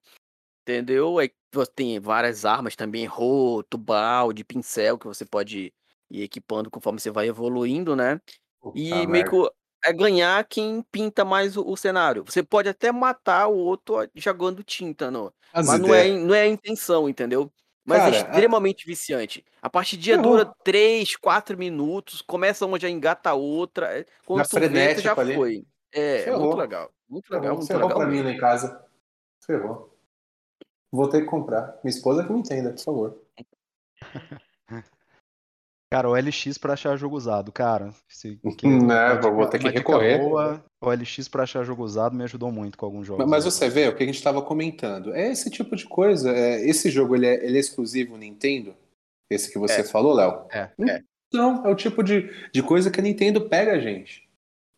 [0.73, 1.19] entendeu?
[1.19, 5.73] Aí você tem várias armas também, roto, balde, pincel, que você pode
[6.10, 8.19] ir equipando conforme você vai evoluindo, né?
[8.62, 9.30] Puta E meio merda.
[9.30, 9.52] que o-
[9.86, 12.23] é ganhar quem pinta mais o, o cenário.
[12.26, 15.12] Você pode até matar o outro jogando tinta,
[15.52, 17.52] As mas não é, não é a intenção, entendeu?
[17.86, 19.43] Mas Cara, é a- extremamente viciante.
[19.62, 19.69] A
[20.15, 20.38] Ferrou.
[20.38, 23.88] dura 3, 4 minutos, começa uma, já engata a outra.
[23.99, 25.36] é, Quando Já tu vê, tu já ali.
[25.36, 25.65] foi.
[25.91, 26.39] É, é Ferrou.
[26.45, 26.89] muito legal.
[27.10, 28.86] Muito legal, Ferrou, muito ferrou legal pra mim lá em casa.
[29.45, 29.92] Ferrou.
[30.93, 31.79] Vou ter que comprar.
[31.84, 33.21] Minha esposa que me entenda, por favor.
[35.91, 37.93] Cara, o LX pra achar jogo usado, cara.
[38.10, 40.17] Se quer Né, uma vou- vou ter que recorrer.
[40.17, 43.27] boa, o LX pra achar jogo usado me ajudou muito com alguns jogos.
[43.27, 43.51] Mas aí.
[43.51, 45.13] você vê o que a gente estava comentando.
[45.13, 46.32] É esse tipo de coisa.
[46.36, 48.75] É, esse jogo ele é, ele é exclusivo Nintendo?
[49.29, 49.84] Esse que você É.
[49.84, 50.47] falou, Léo?
[50.51, 50.71] É.
[50.89, 51.03] É.
[51.27, 54.27] Então, é o tipo de, de coisa que a Nintendo pega a gente.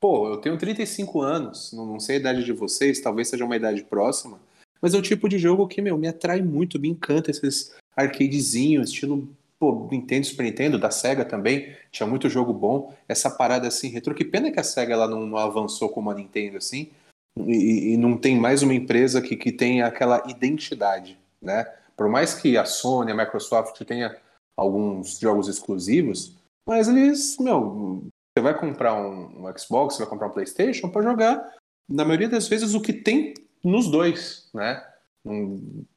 [0.02, 3.56] Pô, eu tenho 35 anos, não, não sei a idade de vocês, talvez seja uma
[3.56, 4.38] idade próxima,
[4.86, 8.92] mas é o tipo de jogo que, meu, me atrai muito, me encanta esses arcadezinhos,
[8.92, 13.88] estilo, pô, Nintendo, Super Nintendo, da SEGA também, tinha muito jogo bom, essa parada assim,
[13.88, 16.92] retrô, que pena que a SEGA ela não, não avançou como a Nintendo, assim,
[17.36, 21.66] e, e não tem mais uma empresa que, que tenha aquela identidade, né?
[21.98, 24.16] Por mais que a Sony, a Microsoft tenha
[24.56, 26.36] alguns jogos exclusivos,
[26.70, 28.04] mas eles, meu,
[28.38, 31.56] você vai comprar um, um Xbox, você vai comprar um PlayStation para jogar,
[31.90, 33.34] na maioria das vezes, o que tem
[33.66, 34.84] nos dois, né?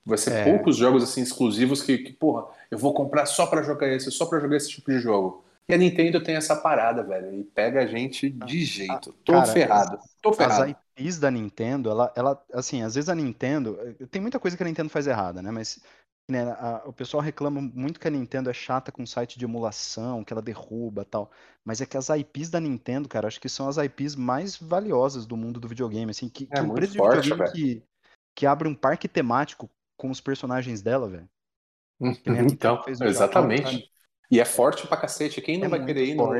[0.04, 0.44] Vai ser É.
[0.44, 4.26] poucos jogos assim exclusivos que, que, porra, eu vou comprar só para jogar esse, só
[4.26, 5.44] para jogar esse tipo de jogo.
[5.68, 9.12] E a Nintendo tem essa parada, velho, e pega a gente de jeito.
[9.22, 10.70] Tô Cara, ferrado, tô As ferrado.
[10.96, 14.62] IPs da Nintendo, ela, ela, assim, às vezes a Nintendo, eh, tem muita coisa que
[14.62, 15.50] a Nintendo faz errada, né?
[15.50, 15.78] Mas
[16.30, 20.22] né, a- o pessoal reclama muito que a Nintendo é chata com site de emulação,
[20.22, 21.30] que ela derruba tal.
[21.64, 25.24] Mas é que as IPs da Nintendo, cara, acho que são as IPs mais valiosas
[25.24, 27.52] do mundo do videogame, assim, que, É que muito empresa de forte, videogame velho.
[27.52, 27.82] que,
[28.34, 31.28] que abre um parque temático com os personagens dela, velho.
[31.98, 33.62] Nintendo Então, Japão, exatamente.
[33.72, 33.90] sabe?
[34.30, 35.40] E é forte pra cacete.
[35.40, 36.34] Quem não É vai querer ir no, no-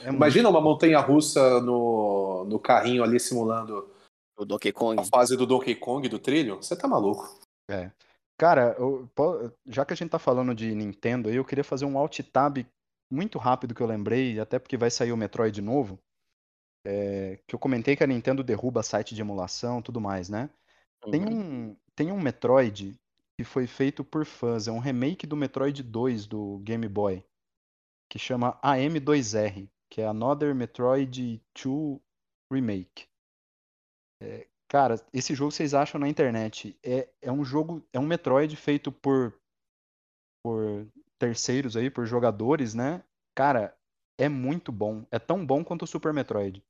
[0.00, 3.88] é muito Imagina uma montanha russa no, no carrinho ali simulando
[4.36, 5.00] O Donkey Kong.
[5.00, 6.56] a fase do Donkey Kong do trilho.
[6.56, 7.38] Você tá maluco?
[7.70, 7.92] É.
[8.38, 9.08] Cara, eu-
[9.66, 12.58] já que a gente tá falando de Nintendo aí, eu queria fazer um alt tab
[13.10, 15.98] muito rápido que eu lembrei, até porque vai sair o Metroid novo.
[16.86, 20.48] é, que eu comentei que a Nintendo derruba site de emulação e tudo mais, né?
[21.10, 21.70] Tem Uhum.
[21.70, 22.98] um, tem um Metroid
[23.36, 27.22] que foi feito por fãs, é um remake do Metroid 2 do Game Boy,
[28.08, 32.00] que chama AM2R, que é Another Metroid 2
[32.50, 33.06] Remake.
[34.22, 36.78] É, cara, esse jogo vocês acham na internet.
[36.84, 39.34] É, é um jogo, é um Metroid feito por,
[40.44, 40.86] por
[41.18, 43.02] terceiros aí, por jogadores, né?
[43.34, 43.74] Cara,
[44.18, 45.04] é muito bom.
[45.10, 46.62] É tão bom quanto o Super Metroid.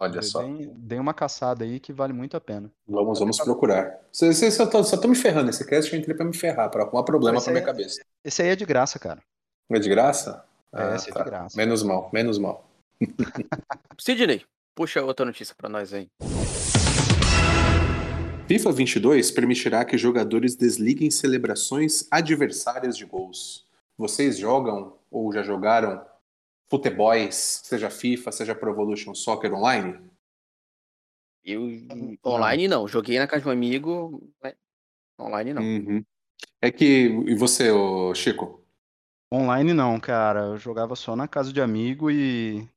[0.00, 0.42] Olha só.
[0.76, 2.70] Dei, uma caçada aí que vale muito a pena.
[2.86, 4.00] Vamos, vamos procurar.
[4.12, 5.50] Cê- cê- Só tô, só tô me ferrando.
[5.50, 8.00] Esse cast eu entrei pra me ferrar, pra arrumar problema pra minha é- cabeça.
[8.24, 9.20] Esse aí é de graça, cara.
[9.70, 10.46] É de graça?
[10.72, 11.56] É, esse é de graça.
[11.56, 12.64] Menos mal, menos mal.
[13.98, 14.46] Sidney,
[14.78, 16.08] puxa outra notícia pra nós aí.
[18.46, 23.66] FIFA 22 permitirá que jogadores desliguem celebrações adversárias de gols.
[23.96, 26.06] Vocês jogam ou já jogaram
[26.68, 29.98] futeboys, seja FIFA, seja Pro Evolution Soccer Online?
[31.44, 31.68] Eu
[32.24, 34.22] online não, joguei na casa de um amigo,
[35.20, 35.62] online não.
[35.62, 36.04] Uhum.
[36.62, 37.06] É que.
[37.26, 37.68] E você,
[38.14, 38.64] Chico?
[39.32, 40.40] Online não, cara.
[40.40, 42.68] Eu jogava só na casa de amigo e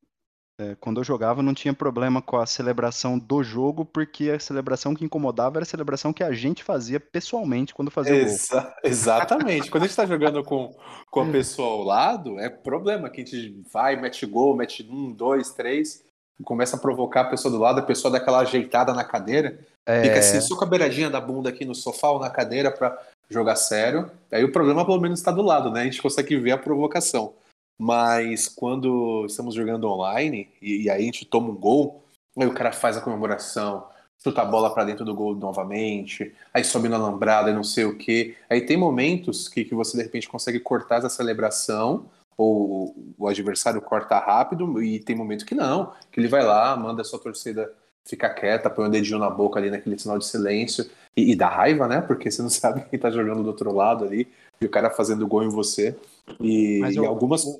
[0.61, 4.93] é, quando eu jogava, não tinha problema com a celebração do jogo, porque a celebração
[4.93, 8.71] que incomodava era a celebração que a gente fazia pessoalmente quando fazia Exa o gol.
[8.83, 9.71] Exatamente.
[9.71, 10.75] quando a gente tá jogando com,
[11.09, 15.11] com a pessoa ao lado, é problema que a gente vai, mete gol, mete um,
[15.11, 16.03] dois, três,
[16.43, 20.03] começa a provocar a pessoa do lado, a pessoa dá aquela ajeitada na cadeira, é...
[20.03, 22.95] fica assim, só com a beiradinha da bunda aqui no sofá ou na cadeira para
[23.29, 24.11] jogar sério.
[24.31, 25.81] Aí o problema pelo menos está do lado, né?
[25.81, 27.33] A gente consegue ver a provocação.
[27.81, 32.03] Mas quando estamos jogando online e, e aí a gente toma um gol,
[32.37, 33.87] aí o cara faz a comemoração,
[34.23, 37.85] chuta a bola para dentro do gol novamente, aí sobe na lambrada e não sei
[37.85, 38.37] o que.
[38.47, 42.05] Aí tem momentos que, que você de repente consegue cortar essa celebração,
[42.37, 47.01] ou o adversário corta rápido, e tem momento que não, que ele vai lá, manda
[47.01, 47.73] a sua torcida
[48.05, 51.49] ficar quieta, põe um dedinho na boca ali naquele sinal de silêncio, e, e dá
[51.49, 51.99] raiva, né?
[51.99, 54.27] Porque você não sabe quem tá jogando do outro lado ali,
[54.61, 55.97] e o cara fazendo gol em você.
[56.39, 57.43] E, Mas e algumas.
[57.43, 57.59] O,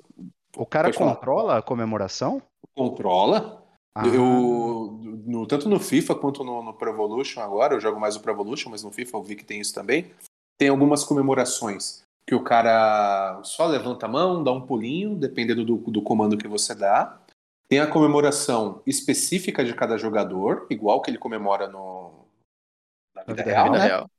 [0.56, 2.40] o cara controla a comemoração?
[2.74, 3.62] Controla.
[3.94, 4.06] Ah.
[4.06, 8.20] Eu, no, tanto no FIFA quanto no, no Pro Evolution agora, eu jogo mais o
[8.20, 10.10] Pro Evolution, mas no FIFA eu vi que tem isso também.
[10.56, 15.76] Tem algumas comemorações que o cara só levanta a mão, dá um pulinho, dependendo do,
[15.76, 17.20] do comando que você dá.
[17.68, 22.12] Tem a comemoração específica de cada jogador, igual que ele comemora no,
[23.14, 23.84] na vida, na vida real, vida né?
[23.86, 24.10] real.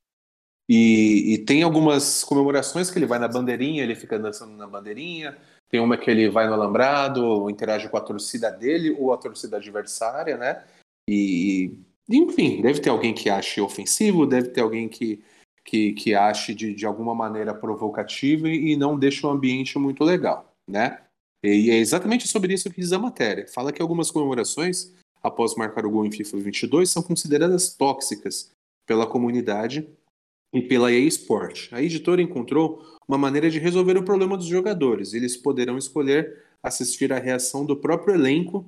[0.70, 5.38] E, e, tem algumas comemorações que ele vai na bandeirinha, ele fica dançando na bandeirinha.
[5.70, 9.58] Tem uma que ele vai no alambrado, interage com a torcida dele ou a torcida
[9.58, 10.64] adversária, né?
[11.10, 11.74] E,
[12.10, 15.22] enfim, deve ter alguém que ache ofensivo, deve ter alguém que,
[15.66, 20.56] que, que ache de, de alguma maneira provocativa e não deixa o ambiente muito legal,
[20.68, 21.00] né?
[21.44, 23.46] E é exatamente sobre isso que diz a matéria.
[23.48, 28.50] Fala que algumas comemorações, após marcar o gol em FIFA 22, são consideradas tóxicas
[28.86, 29.86] pela comunidade
[30.54, 31.70] e pela EA Sport.
[31.72, 35.14] A editora encontrou uma maneira de resolver o problema dos jogadores.
[35.14, 38.66] Eles poderão escolher assistir à reação do próprio elenco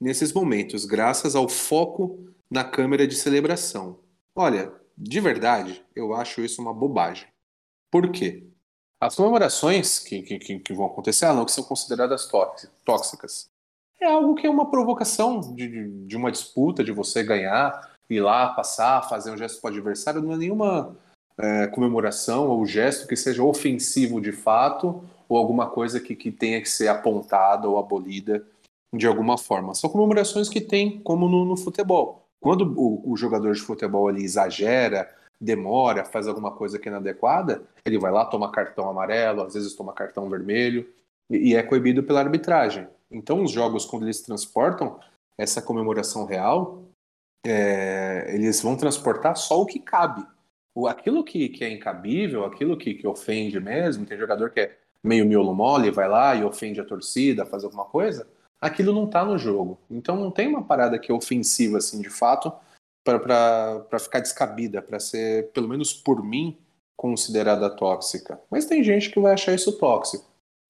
[0.00, 2.18] nesses momentos, graças ao foco
[2.50, 3.98] na câmera de celebração.
[4.34, 7.26] Olha, de verdade, eu acho isso uma bobagem.
[7.90, 8.46] Por quê?
[9.00, 12.28] As comemorações que, que, que vão acontecer, não, que são consideradas
[12.84, 13.50] tóxicas,
[14.00, 18.48] é algo que é uma provocação de, de uma disputa, de você ganhar, ir lá,
[18.54, 20.96] passar, fazer um gesto para o adversário, não é nenhuma
[21.38, 26.60] é, comemoração ou gesto que seja ofensivo de fato ou alguma coisa que, que tenha
[26.60, 28.46] que ser apontada ou abolida
[28.94, 29.74] de alguma forma.
[29.74, 32.28] São comemorações que tem, como no, no futebol.
[32.40, 35.10] Quando o, o, jogador de futebol ali exagera,
[35.40, 39.74] demora, faz alguma coisa que é inadequada, ele vai lá, toma cartão amarelo, às vezes
[39.74, 40.88] toma cartão vermelho,
[41.28, 42.86] e, e é coibido pela arbitragem.
[43.10, 45.00] Então, os jogos, quando eles transportam
[45.36, 46.82] essa comemoração real,
[47.44, 50.24] é, eles vão transportar só o que cabe
[50.74, 54.76] o, aquilo que, que é incabível, aquilo que, que ofende mesmo, tem jogador que é
[55.02, 58.26] meio miolo mole, vai lá e ofende a torcida, faz alguma coisa,
[58.60, 59.78] aquilo não tá no jogo.
[59.90, 62.52] Então não tem uma parada que é ofensiva, assim, de fato,
[63.04, 66.56] para ficar descabida, para ser, pelo menos por mim,
[66.96, 68.40] considerada tóxica.
[68.50, 70.24] Mas tem gente que vai achar isso tóxico.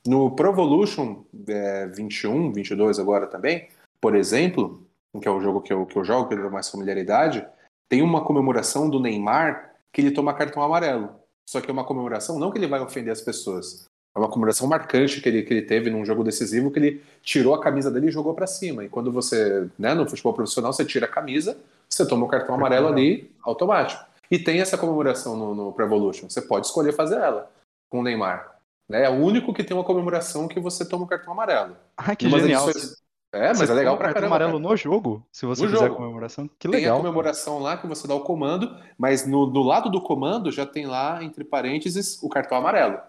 [0.07, 3.69] No Pro Evolution é, 21, 22 agora também,
[4.01, 4.85] por exemplo,
[5.23, 7.47] que é o jogo que eu, que eu jogo, que eu tenho mais familiaridade,
[7.89, 11.11] tem uma comemoração do Neymar que ele toma cartão amarelo.
[11.49, 13.85] Só que é uma comemoração, não que ele vai ofender as pessoas.
[14.15, 17.55] É uma comemoração marcante que ele, que ele teve num jogo decisivo, que ele tirou
[17.55, 18.85] a camisa dele e jogou para cima.
[18.85, 21.57] E quando você, né, no futebol profissional, você tira a camisa,
[21.89, 24.05] você toma o cartão amarelo ali, automático.
[24.31, 26.29] E tem essa comemoração no, no Pro Evolution.
[26.29, 27.51] Você pode escolher fazer ela
[27.89, 28.59] com o Neymar.
[28.89, 29.05] Né?
[29.05, 31.77] É o único que tem uma comemoração que você toma o cartão amarelo.
[31.97, 32.69] Ah, que genial.
[32.69, 32.97] Edições...
[33.35, 34.37] É, mas você é legal pra caramba.
[34.37, 34.63] amarelo cara.
[34.63, 35.95] no jogo, se você no fizer jogo.
[35.95, 36.49] a comemoração.
[36.57, 36.97] Que legal.
[36.97, 37.65] Tem a comemoração cara.
[37.65, 41.23] lá que você dá o comando, mas no, no lado do comando já tem lá,
[41.23, 43.01] entre parênteses, o cartão amarelo.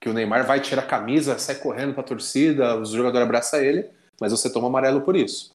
[0.00, 3.90] Que o Neymar vai tirar a camisa, sai correndo pra torcida, os jogadores abraçam ele,
[4.18, 5.50] mas você toma amarelo por isso.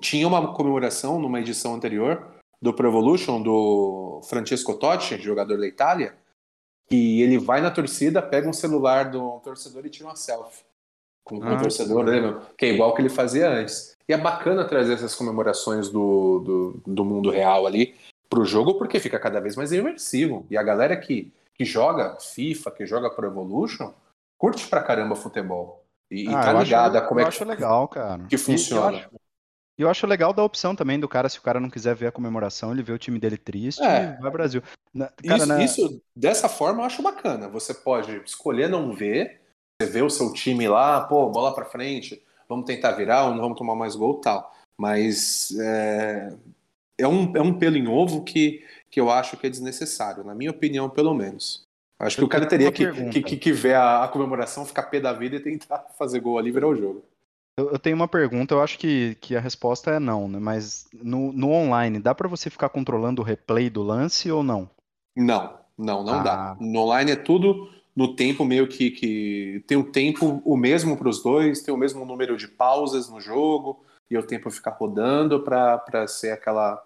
[0.00, 2.26] Tinha uma comemoração numa edição anterior
[2.60, 6.16] do Pro Evolution do Francesco Totti, jogador da Itália,
[6.88, 10.71] que ele vai na torcida, pega um celular do torcedor e tira uma selfie
[11.24, 13.96] com, com ah, o torcedor, né, que é igual que ele fazia antes.
[14.08, 17.94] E é bacana trazer essas comemorações do, do, do mundo real ali
[18.32, 20.46] pro jogo, porque fica cada vez mais imersivo.
[20.50, 23.92] E a galera que, que joga FIFA, que joga Pro Evolution,
[24.38, 25.84] curte pra caramba futebol.
[26.10, 28.24] E, ah, e tá ligada como é que, legal, cara.
[28.24, 28.92] que funciona.
[28.92, 29.10] E eu, acho,
[29.78, 32.12] eu acho legal da opção também do cara, se o cara não quiser ver a
[32.12, 34.16] comemoração, ele vê o time dele triste é.
[34.18, 34.62] e vai Brasil.
[34.96, 35.64] Cara, isso, na...
[35.64, 37.48] isso, dessa forma, eu acho bacana.
[37.48, 39.41] Você pode escolher não ver,
[39.82, 43.40] você vê o seu time lá, pô, bola para frente, vamos tentar virar, ou não
[43.40, 44.52] vamos tomar mais gol tal.
[44.76, 46.32] Mas é,
[46.98, 50.34] é, um, é um pelo em ovo que, que eu acho que é desnecessário, na
[50.34, 51.66] minha opinião, pelo menos.
[51.98, 54.98] Acho que o cara teria que, que, que, que, ver a, a, comemoração, ficar pé
[54.98, 57.04] da vida e tentar fazer gol ali e virar o jogo.
[57.56, 60.38] Eu, eu tenho uma pergunta, eu acho que, que a resposta é não, né?
[60.40, 64.68] Mas no, no online, dá pra você ficar controlando o replay do lance ou não?
[65.14, 66.52] Não, não, não dá.
[66.52, 70.96] Ah, No online é tudo no tempo meio que, que tem o tempo o mesmo
[70.96, 74.70] para os dois, tem o mesmo número de pausas no jogo e o tempo ficar
[74.72, 76.82] rodando para ser aquela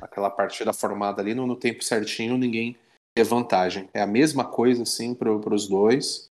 [0.00, 2.76] aquela partida formada ali no, no tempo certinho, ninguém
[3.14, 3.88] ter vantagem.
[3.92, 6.30] É a mesma coisa assim para os dois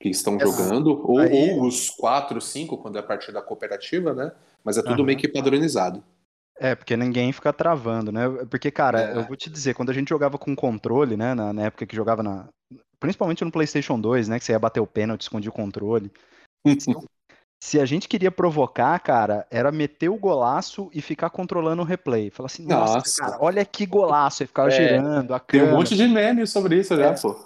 [0.00, 4.14] que estão Essa- jogando, ou, aí- ou os quatro, cinco, quando é a partida cooperativa,
[4.14, 4.32] né?
[4.64, 5.04] Mas é tudo Aham.
[5.06, 6.02] meio que padronizado.
[6.58, 8.28] É, porque ninguém fica travando, né?
[8.50, 9.16] Porque, cara, É.
[9.16, 11.34] eu vou te dizer, quando a gente jogava com controle, né?
[11.34, 12.48] Na, na época que jogava na.
[13.02, 14.38] Principalmente no PlayStation 2, né?
[14.38, 16.10] Que você ia bater o pênalti, escondia o controle.
[17.62, 22.30] Se a gente queria provocar, cara, era meter o golaço e ficar controlando o replay.
[22.30, 23.22] Falar assim, nossa, Nossa.
[23.22, 24.42] cara, olha que golaço.
[24.42, 24.70] Aí ficava É.
[24.72, 25.74] girando a Tem câmera.
[25.74, 27.20] um monte de meme sobre isso já, É.
[27.20, 27.36] pô.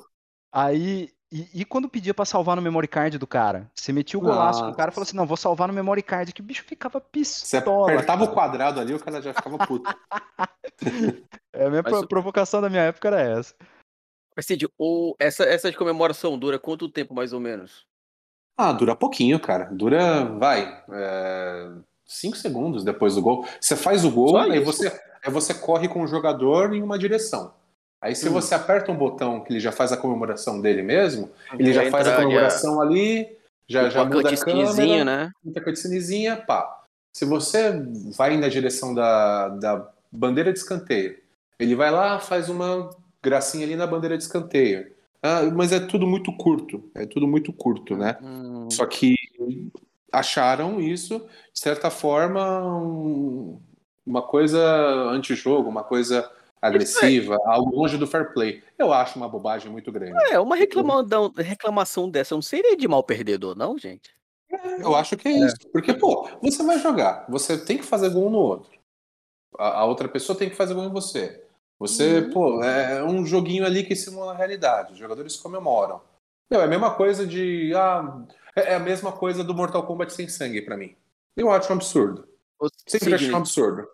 [0.55, 1.11] Aí.
[1.33, 3.69] E, e quando pedia pra salvar no memory card do cara?
[3.75, 4.71] Você metia o golaço Nossa.
[4.71, 6.33] do cara e falou assim: não, vou salvar no memory card.
[6.33, 7.93] Que o bicho ficava Você pistola.
[7.93, 8.35] apertava o cara.
[8.35, 9.91] quadrado ali, o cara já ficava puto.
[11.53, 13.55] É, a minha Mas pro- o- provocação da minha época era essa.
[14.37, 14.69] Mas, Cid,
[15.19, 17.87] essa, essa de comemoração dura quanto tempo, mais ou menos?
[18.59, 19.65] Ah, dura pouquinho, cara.
[19.73, 21.71] Dura, vai, é,
[22.05, 23.47] cinco segundos depois do gol.
[23.59, 24.89] Você faz o gol, aí você,
[25.25, 27.55] aí você corre com o jogador em uma direção.
[28.01, 28.33] Aí se Hum.
[28.33, 31.91] você aperta um botão que ele já faz a comemoração dele mesmo, ele Já já
[31.91, 35.31] faz a comemoração ali, já, já muda a câmera, né?
[35.43, 36.83] muita cutscenezinha, pá.
[37.15, 37.73] Se você
[38.15, 41.19] vai na direção da, da bandeira de escanteio,
[41.59, 42.91] ele vai lá, faz uma
[43.27, 44.91] gracinha ali na bandeira de escanteio.
[45.23, 48.17] Ah, mas é tudo muito curto, é tudo muito curto, né?
[48.23, 49.17] Hum, Só que
[50.13, 51.19] acharam isso,
[51.53, 53.61] de certa forma, um-
[54.07, 54.63] uma coisa
[55.11, 56.31] antijogo, uma coisa
[56.63, 58.63] agressiva, algo longe do fair play.
[58.79, 60.15] Eu acho uma bobagem muito grande.
[60.31, 64.15] É, uma reclamação, reclamação dessa não seria de mal perdedor, não, gente?
[64.79, 65.57] Eu acho que é isso.
[65.73, 68.71] Porque, pô, você vai jogar, você tem que fazer gol no outro.
[69.59, 71.43] A, a outra pessoa tem que fazer gol em você.
[71.79, 72.31] Você, Uhum.
[72.33, 74.93] pô, é um joguinho ali que simula a realidade.
[74.93, 76.01] Os jogadores comemoram.
[76.51, 77.73] Meu, é a mesma coisa de.
[77.75, 78.23] Ah,
[78.55, 80.95] é é a mesma coisa do Mortal Kombat sem sangue pra mim.
[81.37, 82.27] Eu acho um absurdo.
[82.59, 83.87] Ô, Sempre acho um absurdo.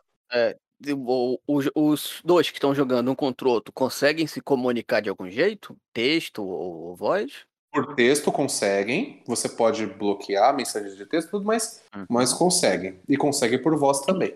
[0.94, 5.08] o- os, os dois que estão jogando um contra o outro conseguem se comunicar de
[5.08, 5.76] algum jeito?
[5.92, 7.44] Texto ou, ou voz?
[7.72, 12.04] Por texto conseguem, você pode bloquear mensagens de texto, tudo, mas, Uhum.
[12.08, 13.00] mas conseguem.
[13.08, 14.34] E conseguem por voz também.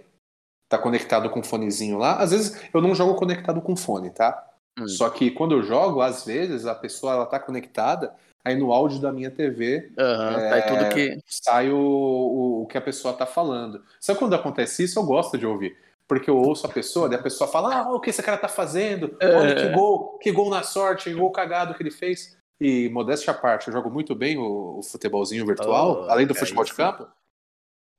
[0.69, 2.17] Tá conectado com o fonezinho lá.
[2.17, 4.45] Às vezes eu não jogo conectado com fone, tá?
[4.79, 4.89] Hum.
[4.89, 8.12] Só que quando eu jogo, às vezes a pessoa ela tá conectada,
[8.45, 11.19] aí no áudio da minha TV Aham, É, tá tudo que.
[11.27, 13.83] sai o, o, o que a pessoa tá falando.
[14.01, 14.99] Sabe quando acontece isso?
[14.99, 15.77] Eu gosto de ouvir.
[16.09, 18.49] Porque eu ouço a pessoa, daí a pessoa fala: Ah, o que esse cara tá
[18.49, 19.17] fazendo?
[19.23, 19.73] Olha que É.
[19.73, 22.37] gol, que gol na sorte, que gol cagado que ele fez.
[22.61, 26.33] E modéstia à parte, eu jogo muito bem o, o futebolzinho virtual, Oh, além do
[26.33, 26.77] aí futebol de sim.
[26.77, 27.07] campo.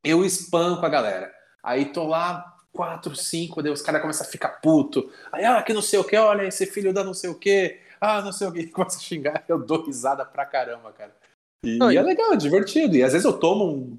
[0.03, 1.31] Eu espanco a galera.
[1.61, 2.45] Aí tô lá,
[2.77, 5.11] 4, 5, daí os caras começam a ficar puto.
[5.31, 7.79] Aí, ah, que não sei o que, olha, esse filho da não sei o que,
[7.99, 11.11] ah, não sei o que, começa a xingar, eu dou risada pra caramba, cara.
[11.65, 12.95] E Não, e- é legal, é divertido.
[12.95, 13.97] E às vezes eu tomo um,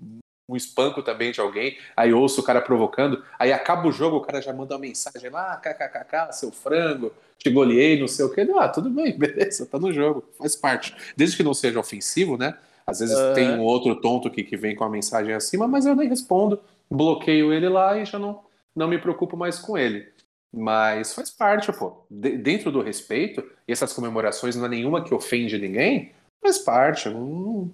[0.49, 4.21] um espanco também de alguém, aí ouço o cara provocando, aí acaba o jogo, o
[4.21, 8.41] cara já manda uma mensagem lá, kkkk, seu frango, te goleei, não sei o que.
[8.57, 10.95] Ah, tudo bem, beleza, tá no jogo, faz parte.
[11.17, 12.57] Desde que não seja ofensivo, né?
[12.87, 15.95] Às vezes tem um outro tonto que, que vem com a mensagem acima, mas eu
[15.95, 16.59] nem respondo,
[16.91, 18.41] bloqueio ele lá e já não,
[18.79, 20.09] não me preocupo mais com ele.
[20.55, 22.05] Mas faz parte, pô.
[22.11, 27.11] De- dentro do respeito, e essas comemorações não é nenhuma que ofende ninguém, faz parte.
[27.11, 27.71] não-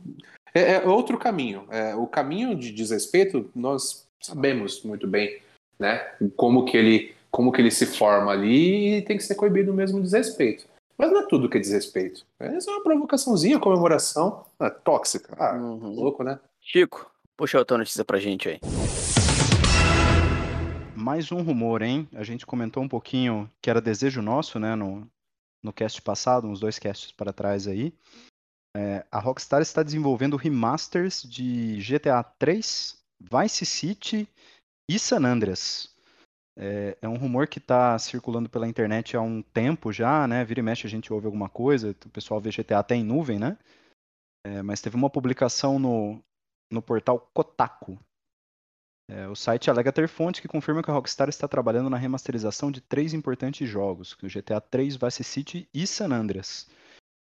[0.54, 1.66] É, é outro caminho.
[1.70, 5.40] É, o caminho de desrespeito, nós sabemos muito bem,
[5.78, 5.98] né?
[6.36, 9.98] Como que ele, como que ele se forma ali e tem que ser coibido mesmo
[9.98, 10.64] o desrespeito.
[10.96, 12.24] Mas não é tudo que é desrespeito.
[12.40, 15.34] É só uma provocaçãozinha, comemoração ah, tóxica.
[15.38, 15.92] Ah, Uhum.
[15.94, 16.38] louco, né?
[16.62, 18.60] Chico, puxa outra notícia pra gente aí.
[21.04, 22.08] Mais um rumor, hein?
[22.14, 24.74] A gente comentou um pouquinho que era desejo nosso, né?
[24.74, 25.06] No,
[25.62, 27.92] no cast passado, uns dois casts para trás aí.
[28.74, 34.26] É, a Rockstar está desenvolvendo remasters de GTA 3, Vice City
[34.90, 35.94] e San Andreas.
[36.56, 40.42] É, é um rumor que está circulando pela internet há um tempo já, né?
[40.42, 43.38] Vira e mexe a gente ouve alguma coisa, o pessoal vê GTA até em nuvem,
[43.38, 43.58] né?
[44.42, 46.18] É, mas teve uma publicação no,
[46.72, 47.98] no portal Kotaku.
[49.10, 52.70] É, o site alega ter fonte que confirma que a Rockstar está trabalhando na remasterização
[52.70, 56.68] de três importantes jogos, o GTA 3, Vice City e San Andreas.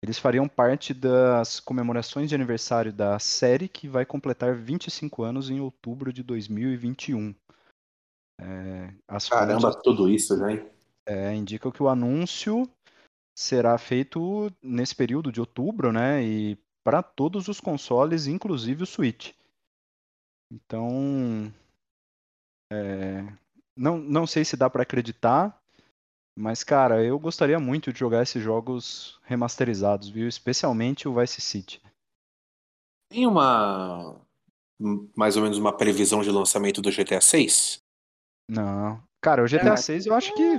[0.02, 5.60] Eles fariam parte das comemorações de aniversário da série, que vai completar 25 anos em
[5.60, 7.34] outubro de 2021.
[8.40, 10.66] É, as Caramba, fontes tudo isso, né?
[11.10, 12.70] é, indicam que o anúncio
[13.36, 16.22] será feito nesse período de outubro, né?
[16.22, 19.32] E para todos os consoles, inclusive o Switch.
[20.52, 21.52] Então,
[22.70, 23.24] é,
[23.76, 25.60] não, não sei se dá para acreditar,
[26.36, 30.28] mas cara, eu gostaria muito de jogar esses jogos remasterizados, viu?
[30.28, 31.82] Especialmente o Vice City.
[33.10, 34.20] Tem uma
[35.14, 37.82] mais ou menos uma previsão de lançamento do GTA 6?
[38.48, 39.02] Não.
[39.20, 39.76] Cara, o GTA É.
[39.76, 40.58] 6 eu acho que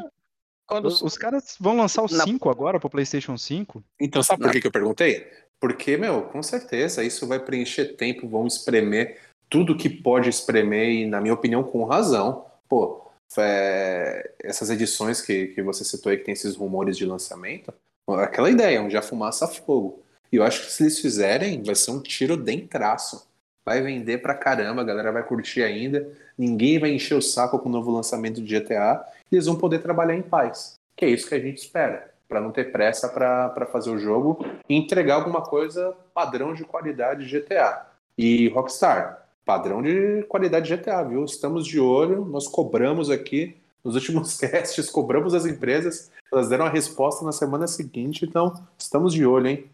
[0.67, 3.83] Quando os, os caras vão lançar o Na- 5 agora pro PlayStation 5.
[3.99, 5.27] Então, sabe por que eu perguntei?
[5.59, 11.05] Porque, meu, com certeza isso vai preencher tempo, vão espremer tudo que pode espremer, e,
[11.05, 12.45] na minha opinião, com razão.
[12.69, 13.05] Pô,
[13.37, 17.73] é, essas edições que, que você citou aí, que tem esses rumores de lançamento,
[18.07, 20.01] aquela ideia, onde a fumaça a fogo.
[20.31, 23.27] E eu acho que se eles fizerem, vai ser um tiro dentraço.
[23.65, 27.67] Vai vender pra caramba, a galera vai curtir ainda, ninguém vai encher o saco com
[27.67, 30.75] o novo lançamento de GTA, e eles vão poder trabalhar em paz.
[30.95, 34.45] Que é isso que a gente espera, Pra não ter pressa pra fazer o jogo
[34.69, 37.85] e entregar alguma coisa padrão de qualidade GTA.
[38.17, 41.23] E Rockstar, padrão de qualidade GTA, viu?
[41.25, 46.69] Estamos de olho, nós cobramos aqui nos últimos testes, cobramos as empresas, elas deram a
[46.69, 49.69] resposta na semana seguinte, então estamos de olho, hein?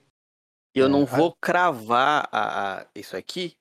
[0.74, 3.56] Eu É, não a- vou cravar a- a- isso aqui,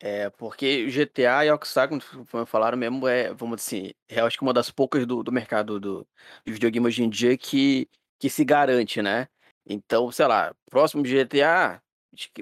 [0.00, 4.20] é, porque o GTA e Rockstar, como como falaram mesmo, é, vamos dizer assim, é,
[4.20, 6.06] acho que uma das poucas do, do mercado do,
[6.44, 7.88] de videogame hoje em dia que,
[8.18, 9.28] que se garante, né?
[9.66, 11.82] Então, sei lá, próximo GTA,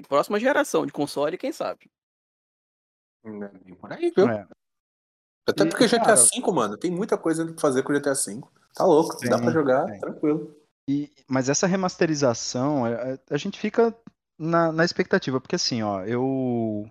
[0.07, 1.89] próxima geração de console, quem sabe?
[3.27, 4.29] É, Por aí, viu?
[4.29, 4.47] É,
[5.47, 8.13] Até E, porque GTA cara- V, mano, tem muita coisa pra fazer com o GTA
[8.13, 8.41] V.
[8.73, 10.55] Tá louco, dá pra jogar tranquilo.
[10.89, 13.93] E, mas essa remasterização, é- é- a gente fica
[14.37, 16.89] na, na expectativa, porque assim, ó, eu.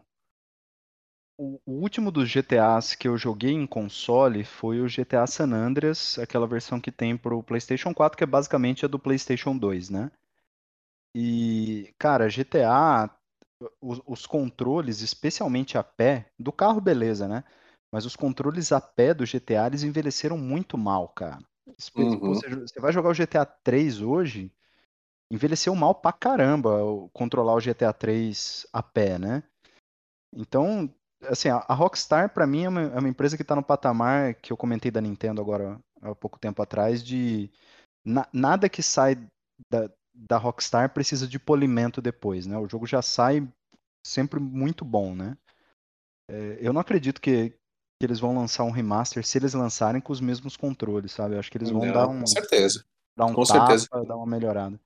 [1.39, 6.18] O, o último dos GTAs que eu joguei em console foi o GTA San Andreas,
[6.18, 10.11] aquela versão que tem pro PlayStation 4, que é basicamente a do PlayStation 2, né?
[11.14, 13.11] E, cara, GTA,
[13.81, 17.45] os, os controles, especialmente a pé, do carro, beleza, né?
[17.93, 21.39] Mas os controles a pé do GTA, eles envelheceram muito mal, cara.
[21.97, 22.19] Uhum.
[22.19, 24.53] pô, Você, você vai jogar o GTA 3 hoje,
[25.31, 29.43] envelheceu mal pra caramba o- controlar o GTA 3 a pé, né?
[30.33, 30.93] Então,
[31.23, 34.53] assim, a Rockstar pra mim é uma, é uma empresa que tá no patamar que
[34.53, 37.51] eu comentei da Nintendo agora há pouco tempo atrás, de
[38.05, 39.17] na- nada que sai
[39.71, 42.57] da, da Rockstar precisa de polimento depois, né?
[42.59, 43.47] O jogo já sai
[44.07, 45.37] sempre muito bom, né?
[46.29, 47.57] É, eu não acredito que, que
[48.07, 51.35] eles vão lançar um remaster se eles lançarem com os mesmos controles, sabe?
[51.35, 52.85] Eu acho que eles vão Não, dar um, Com certeza.
[53.17, 53.89] dar um com tapa, certeza.
[54.07, 54.81] dar uma melhorada.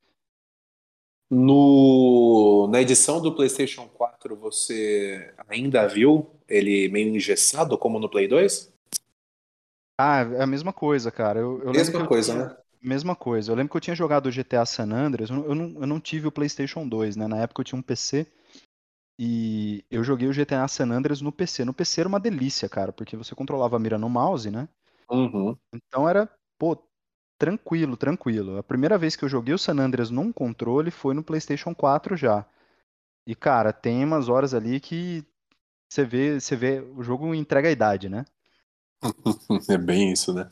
[1.32, 8.26] No, na edição do PlayStation 4, você ainda viu ele meio engessado, como no Play
[8.26, 8.72] 2?
[9.98, 11.38] Ah, é a mesma coisa, cara.
[11.38, 12.56] Eu, eu Mesma eu coisa, tinha- né?
[12.82, 13.50] Mesma coisa.
[13.50, 15.28] Eu lembro que eu tinha jogado o GTA San Andreas.
[15.30, 17.26] Eu, não- eu não, tive o PlayStation 2, né?
[17.26, 18.26] Na época eu tinha um PC.
[19.18, 21.64] E eu joguei o GTA San Andreas no PC.
[21.64, 24.66] No PC era uma delícia, cara, porque você controlava a mira no mouse, né?
[25.10, 25.54] Uhum.
[25.74, 26.28] Então era,
[26.58, 26.82] pô,
[27.38, 28.56] tranquilo, tranquilo.
[28.56, 32.16] A primeira vez que eu joguei o San Andreas num controle foi no PlayStation 4
[32.16, 32.46] já.
[33.26, 35.24] E, cara, tem umas horas ali que
[35.90, 38.24] você vê, você vê, o jogo entrega a idade, né?
[39.68, 40.48] É bem isso, né?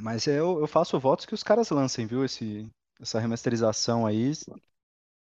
[0.00, 2.24] Mas eu, eu faço votos que os caras lancem, viu?
[2.24, 2.66] Esse,
[3.00, 4.32] essa remasterização aí.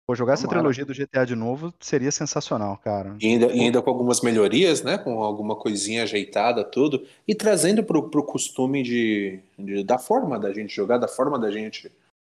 [0.06, 3.16] Pô, jogar essa trilogia do GTA de novo seria sensacional, cara.
[3.20, 4.98] E ainda, e ainda com algumas melhorias, né?
[4.98, 7.06] Com alguma coisinha ajeitada, tudo.
[7.26, 11.50] E trazendo pro, pro costume de, de- da forma da gente jogar, da forma da
[11.50, 11.90] gente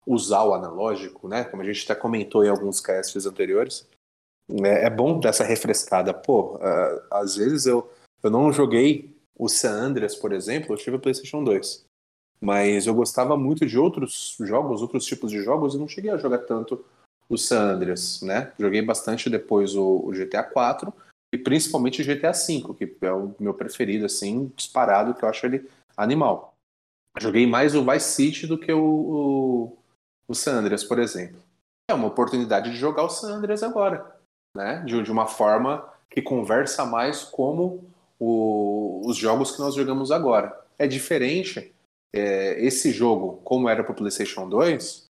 [0.07, 1.45] usar o analógico, né?
[1.45, 3.87] Como a gente até comentou em alguns casts anteriores.
[4.65, 6.13] É, é bom dessa refrescada.
[6.13, 7.89] Pô, ah, às vezes eu,
[8.23, 11.85] eu não joguei o San Andreas, por exemplo, eu tive o PlayStation 2.
[12.41, 16.17] Mas eu gostava muito de outros jogos, outros tipos de jogos, e não cheguei a
[16.17, 16.83] jogar tanto
[17.29, 18.53] o San Andreas, né?
[18.59, 20.93] Joguei bastante depois o, o GTA 4
[21.33, 25.47] e principalmente o GTA 5, que é o meu preferido, assim, disparado, que eu acho
[25.47, 26.55] ele animal.
[27.19, 29.79] Joguei mais o Vice City do que o, o,
[30.29, 31.41] o San Andreas, por exemplo.
[31.91, 34.17] É uma oportunidade de jogar o San Andreas agora,
[34.57, 34.83] né?
[34.87, 37.85] De, de uma forma que conversa mais como
[38.19, 40.57] o- os jogos que nós jogamos agora.
[40.79, 41.73] É diferente
[42.13, 45.09] é, esse jogo, como era para o PlayStation 2,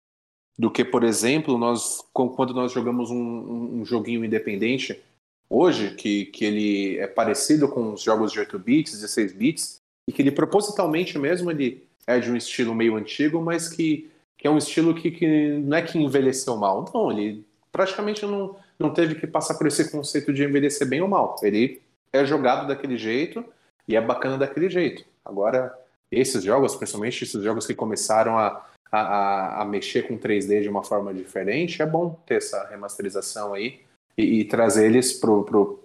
[0.58, 5.02] do que, por exemplo, nós quando nós jogamos um- um joguinho independente
[5.50, 10.12] hoje, que, que ele é parecido com os jogos de 8 bits, 16 bits, e
[10.12, 14.50] que ele propositalmente mesmo ele é de um estilo meio antigo, mas que, que é
[14.50, 19.16] um estilo que, que não é que envelheceu mal, não, ele praticamente não, não teve
[19.16, 21.36] que passar por esse conceito de envelhecer bem ou mal.
[21.41, 21.82] Ele
[22.12, 23.44] é jogado daquele jeito
[23.88, 25.04] e é bacana daquele jeito.
[25.26, 25.74] Agora,
[26.20, 30.84] esses jogos, principalmente esses jogos que começaram a, a, a- mexer com 3D de uma
[30.84, 33.82] forma diferente, é bom ter essa remasterização aí.
[34.18, 35.20] e, e trazer eles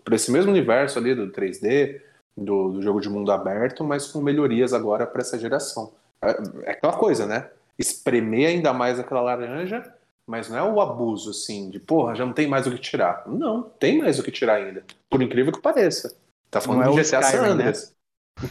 [0.05, 2.01] para esse mesmo universo ali do 3D,
[2.37, 5.93] do, do, jogo de mundo aberto, mas com melhorias agora para essa geração.
[6.23, 6.31] É,
[6.65, 7.51] é, aquela coisa, né?
[7.79, 9.83] Espremer ainda mais aquela laranja,
[10.27, 13.25] mas não é o abuso assim de porra, já não tem mais o que tirar.
[13.27, 14.85] Não, tem mais o que tirar ainda.
[15.11, 16.17] Por incrível que pareça.
[16.51, 17.49] Tá falando não de é GTA San né?
[17.49, 17.95] Andreas.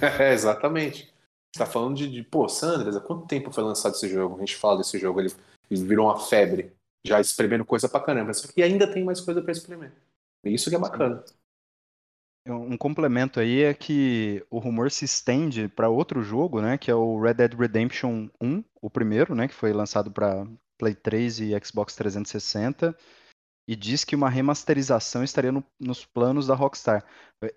[0.02, 0.10] Né?
[0.20, 1.14] é, exatamente.
[1.56, 4.36] Tá falando de, de, pô, San Andreas, há quanto tempo foi lançado esse jogo?
[4.36, 5.34] A gente fala desse jogo, ele,
[5.70, 6.76] ele virou uma febre
[7.06, 8.34] já espremendo coisa pra caramba.
[8.34, 9.92] Só que ainda tem mais coisa para espremer.
[10.44, 11.24] E isso que é bacana.
[12.50, 16.96] Um complemento aí é que o rumor se estende para outro jogo, né, que é
[16.96, 21.66] o Red Dead Redemption 1, o primeiro, né, que foi lançado para Play 3 e
[21.66, 22.96] Xbox 360,
[23.68, 27.04] e diz que uma remasterização estaria no, nos planos da Rockstar.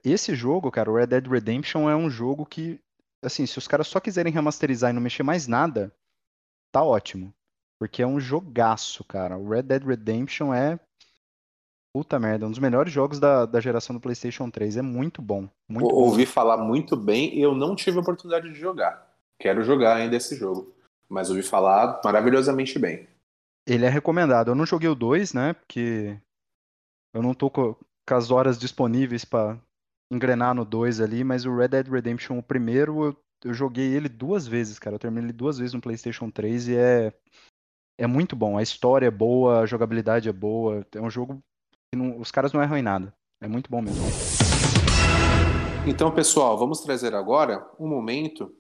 [0.03, 2.81] Esse jogo, cara, o Red Dead Redemption é um jogo que,
[3.23, 5.93] assim, se os caras só quiserem remasterizar e não mexer mais nada,
[6.73, 7.33] tá ótimo.
[7.79, 9.39] Porque é um jogaço, cara.
[9.39, 10.79] O Red Dead Redemption é.
[11.93, 14.77] Puta merda, um dos melhores jogos da, da geração do PlayStation 3.
[14.77, 15.49] É muito bom.
[15.69, 16.31] Muito Ouvi bom.
[16.31, 19.11] falar muito bem e eu não tive a oportunidade de jogar.
[19.41, 20.73] Quero jogar ainda esse jogo.
[21.09, 23.09] Mas ouvi falar maravilhosamente bem.
[23.67, 24.49] Ele é recomendado.
[24.49, 25.55] Eu não joguei o 2, né?
[25.55, 26.17] Porque
[27.13, 29.59] eu não tô com, com as horas disponíveis para
[30.11, 34.09] engrenar no 2 ali, mas o Red Dead Redemption, o primeiro, eu, eu joguei ele
[34.09, 34.97] duas vezes, cara.
[34.97, 37.13] Eu terminei ele duas vezes no PlayStation 3 e é
[38.01, 38.57] é muito bom.
[38.57, 40.87] A história é boa, a jogabilidade é boa.
[40.95, 41.39] É um jogo
[41.93, 43.13] que não, os caras não erram em nada.
[43.43, 44.03] É muito bom mesmo.
[45.87, 48.55] Então, pessoal, vamos trazer agora um momento,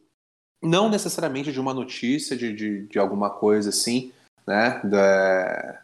[0.62, 4.12] não necessariamente de uma notícia, de, de, de alguma coisa assim,
[4.46, 4.78] né?
[4.84, 5.82] Da...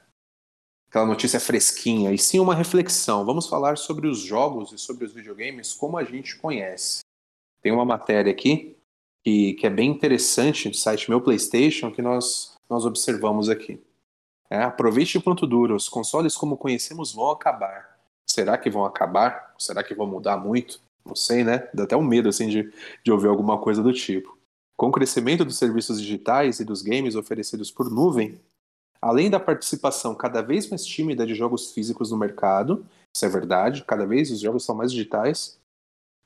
[0.97, 3.23] Aquela notícia fresquinha, e sim uma reflexão.
[3.23, 7.01] Vamos falar sobre os jogos e sobre os videogames como a gente conhece.
[7.61, 8.75] Tem uma matéria aqui
[9.23, 13.79] que, que é bem interessante, do site Meu PlayStation, que nós nós observamos aqui.
[14.49, 17.99] É, aproveite quanto dura, os consoles como conhecemos vão acabar.
[18.27, 19.55] Será que vão acabar?
[19.59, 20.81] Será que vão mudar muito?
[21.05, 21.69] Não sei, né?
[21.75, 22.73] Dá até um medo assim de,
[23.05, 24.39] de ouvir alguma coisa do tipo.
[24.75, 28.41] Com o crescimento dos serviços digitais e dos games oferecidos por nuvem,
[29.01, 33.85] além da participação cada vez mais tímida de jogos físicos no mercado, isso é verdade,
[33.85, 35.59] cada vez os jogos são mais digitais,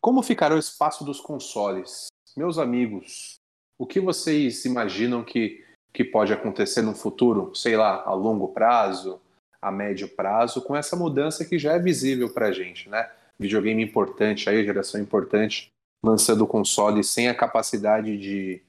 [0.01, 2.07] como ficará o espaço dos consoles?
[2.37, 3.35] Meus amigos,
[3.79, 9.21] o que vocês imaginam que que pode acontecer no futuro, sei lá, a longo prazo,
[9.61, 13.11] a médio prazo, com essa mudança que já é visível para a gente, né?
[13.39, 15.68] Videogame importante, aí, geração importante,
[16.05, 18.62] lançando console sem a capacidade de,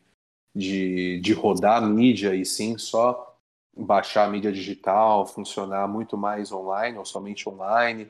[0.55, 3.30] de, de rodar mídia e sim só
[3.75, 8.07] baixar a mídia digital, funcionar muito mais online ou somente online.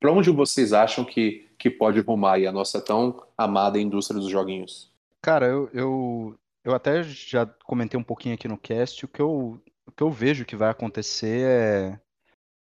[0.00, 4.92] Para onde vocês acham que, que pode rumar a nossa tão amada indústria dos joguinhos?
[5.22, 9.60] Cara, eu, eu eu até já comentei um pouquinho aqui no cast, o que eu,
[9.86, 12.00] o que eu vejo que vai acontecer é.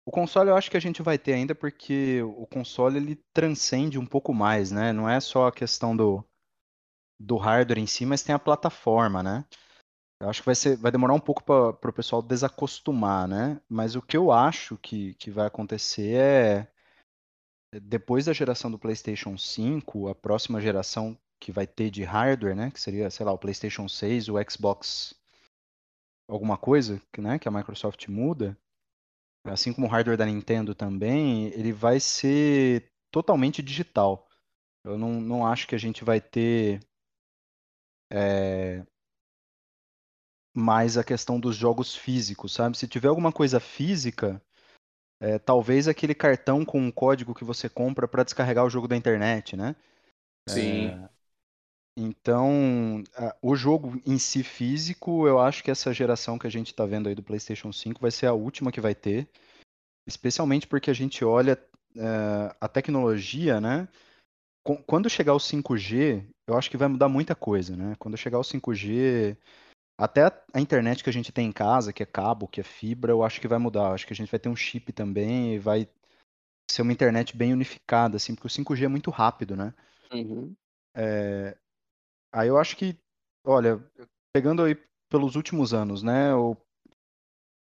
[0.06, 3.98] O console eu acho que a gente vai ter ainda porque o console ele transcende
[3.98, 4.94] um pouco mais, né?
[4.94, 6.24] Não é só a questão do,
[7.20, 9.46] do hardware em si, mas tem a plataforma, né?
[10.22, 13.60] Eu acho que vai, ser, vai demorar um pouco para o pessoal desacostumar, né?
[13.68, 16.68] Mas o que eu acho que, que vai acontecer é.
[17.82, 22.72] Depois da geração do PlayStation 5, a próxima geração que vai ter de hardware, né?
[22.72, 25.14] Que seria, sei lá, o PlayStation 6, o Xbox
[26.28, 27.38] alguma coisa, né?
[27.38, 28.58] Que a Microsoft muda.
[29.46, 34.28] Assim como o hardware da Nintendo também, ele vai ser totalmente digital.
[34.84, 36.80] Eu não, não acho que a gente vai ter
[38.12, 38.86] é,
[40.56, 42.78] mais a questão dos jogos físicos, sabe?
[42.78, 44.42] Se tiver alguma coisa física,
[45.20, 48.96] é, talvez aquele cartão com um código que você compra para descarregar o jogo da
[48.96, 49.76] internet, né?
[50.48, 50.88] Sim.
[50.88, 51.10] É,
[51.98, 53.04] então,
[53.42, 57.08] o jogo em si físico, eu acho que essa geração que a gente está vendo
[57.08, 59.30] aí do PlayStation 5 vai ser a última que vai ter,
[60.08, 61.58] especialmente porque a gente olha
[61.96, 63.88] é, a tecnologia, né?
[64.88, 67.96] Quando chegar o 5G, eu acho que vai mudar muita coisa, né?
[68.00, 69.38] Quando chegar o 5G,
[69.98, 73.12] até a internet que a gente tem em casa, que é cabo, que é fibra,
[73.12, 73.90] eu acho que vai mudar.
[73.90, 75.88] Eu acho que a gente vai ter um chip também e vai
[76.70, 79.74] ser uma internet bem unificada, assim, porque o 5G é muito rápido, né?
[80.12, 80.54] Uhum.
[80.96, 81.58] É,
[82.36, 83.00] Aí eu acho que,
[83.46, 83.82] olha,
[84.34, 84.76] pegando aí
[85.10, 86.58] pelos últimos anos, né, o,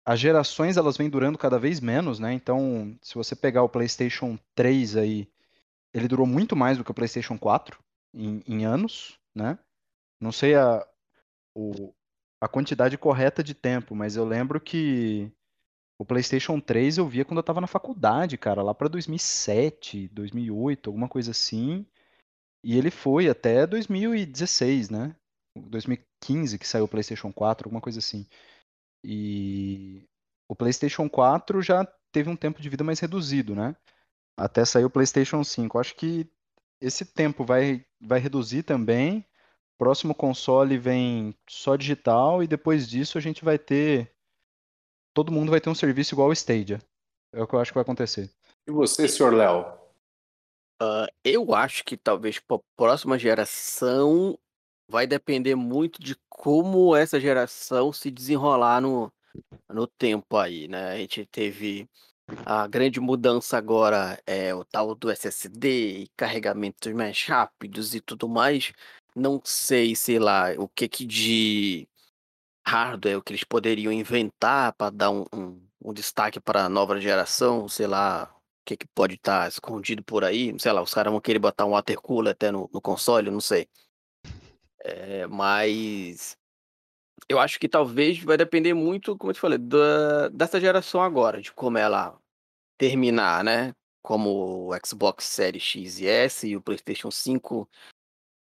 [0.05, 2.35] as gerações elas vêm durando cada vez menos, né?
[2.35, 5.27] Então, se você pegar o PlayStation 3 aí,
[5.95, 9.59] ele durou muito mais do que o PlayStation 4 em, em anos, né?
[10.21, 10.87] Não sei a,
[11.55, 11.95] o,
[12.41, 15.31] a quantidade correta de tempo, mas eu lembro que
[15.99, 20.89] o PlayStation 3 eu via quando eu tava na faculdade, cara, lá para 2007, 2008,
[20.89, 21.87] alguma coisa assim.
[22.65, 25.15] E ele foi até 2016, né?
[25.57, 28.27] 2015 que saiu o PlayStation 4, alguma coisa assim.
[29.05, 30.07] E
[30.49, 33.77] o PlayStation 4 já teve um tempo de vida mais reduzido, né?
[34.37, 35.79] Até sair o PlayStation 5.
[35.79, 36.27] Acho que
[36.81, 39.25] esse tempo vai, vai reduzir também.
[39.81, 44.13] Próximo console vem só digital e depois disso a gente vai ter.
[45.15, 46.79] Todo mundo vai ter um serviço igual o Stadia.
[47.33, 48.31] É o que eu acho que vai acontecer.
[48.69, 49.63] E você, senhor Léo?
[50.83, 54.39] Uh, eu acho que talvez para a próxima geração
[54.87, 59.11] vai depender muito de como essa geração se desenrolar no,
[59.67, 60.93] no tempo aí, né?
[60.93, 61.89] A gente teve
[62.45, 68.29] a grande mudança agora é o tal do SSD e carregamentos mais rápidos e tudo
[68.29, 68.73] mais.
[69.15, 71.89] Não sei, sei lá, o que que de
[72.67, 77.69] hardware que eles poderiam inventar para dar um, um, um destaque para a nova geração,
[77.69, 81.13] sei lá, o que que pode estar tá escondido por aí, sei lá, os caras
[81.13, 83.69] vão querer botar um water cooler até no, no console, não sei.
[84.83, 86.37] É, mas
[87.29, 91.41] eu acho que talvez vai depender muito, como eu te falei, da, dessa geração agora,
[91.41, 92.19] de como ela
[92.79, 93.75] terminar, né?
[94.03, 97.69] Como o Xbox Series X e S e o PlayStation 5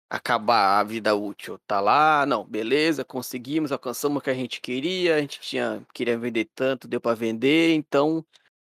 [0.09, 1.59] acabar a vida útil.
[1.59, 6.17] Tá lá, não, beleza, conseguimos, alcançamos o que a gente queria, a gente tinha, queria
[6.17, 8.25] vender tanto, deu para vender, então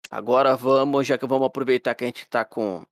[0.10, 2.84] agora vamos, já que vamos aproveitar que a gente tá com,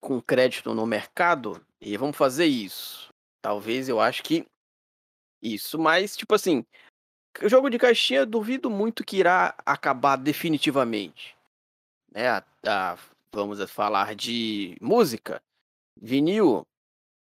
[0.00, 3.08] com crédito no mercado e vamos fazer isso.
[3.40, 4.46] Talvez eu acho que
[5.42, 6.64] isso, mas, tipo assim,
[7.40, 11.34] o jogo de caixinha duvido muito que irá acabar definitivamente.
[12.12, 12.28] Né?
[12.28, 12.98] A, a,
[13.32, 15.42] vamos falar de música.
[16.00, 16.66] Vinil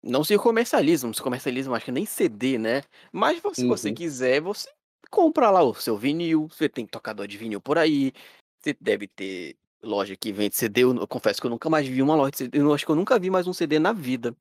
[0.03, 2.82] não se comercializa, não se comercializa, acho que nem CD, né?
[3.12, 3.68] Mas se uhum.
[3.68, 4.68] você quiser, você
[5.11, 6.48] compra lá o seu vinil.
[6.48, 8.12] Você tem tocador de vinil por aí.
[8.61, 10.84] Você deve ter loja que vende CD.
[10.84, 12.59] Eu, eu confesso que eu nunca mais vi uma loja de CD.
[12.59, 14.34] Eu acho que eu nunca vi mais um CD na vida.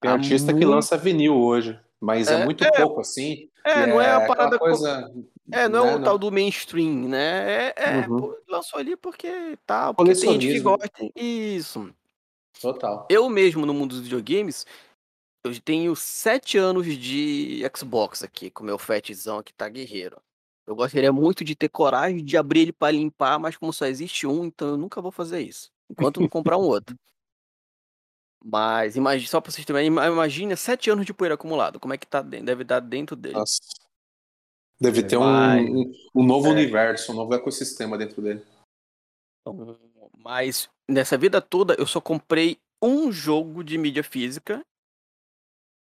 [0.00, 0.64] Tem artista muito...
[0.64, 1.78] que lança vinil hoje.
[2.00, 3.50] Mas é, é muito é, pouco, assim.
[3.64, 4.56] É, não é a parada.
[4.56, 5.12] Coisa,
[5.50, 7.70] é, não é né, o tal do mainstream, né?
[7.70, 8.32] É, é uhum.
[8.48, 9.92] lançou ali porque tá.
[9.92, 10.90] Porque tem gente que gosta.
[11.16, 11.92] Isso.
[12.60, 13.06] Total.
[13.10, 14.66] Eu mesmo, no mundo dos videogames,
[15.44, 20.20] eu tenho sete anos de Xbox aqui, com meu fatzão que tá guerreiro.
[20.66, 24.26] Eu gostaria muito de ter coragem de abrir ele para limpar, mas como só existe
[24.26, 25.70] um, então eu nunca vou fazer isso.
[25.88, 26.94] Enquanto não comprar um outro.
[28.44, 31.80] Mas imagine, só pra vocês terem imagine sete anos de poeira acumulado.
[31.80, 32.46] Como é que tá dentro?
[32.46, 33.34] Deve estar dentro dele.
[33.34, 33.58] Nossa.
[34.80, 36.50] Deve ter Mas, um, um, novo é.
[36.50, 38.44] universo, um novo ecossistema dentro dele.
[39.40, 39.76] Então,
[40.24, 44.64] mas nessa vida toda eu só comprei um jogo de mídia física.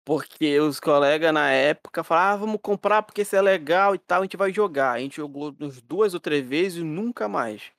[0.05, 4.21] Porque os colegas na época falaram, ah, vamos comprar porque isso é legal e tal,
[4.21, 4.93] a gente vai jogar.
[4.93, 7.71] A gente jogou uns duas ou três vezes e nunca mais.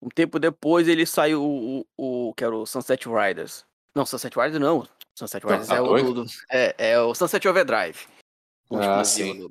[0.00, 3.64] Um tempo depois ele saiu o, o, o que era o Sunset Riders.
[3.96, 4.86] Não, Sunset Riders não.
[5.18, 8.06] Sunset Riders tá é, o do, é, é, o Sunset Overdrive.
[8.70, 9.02] O ah.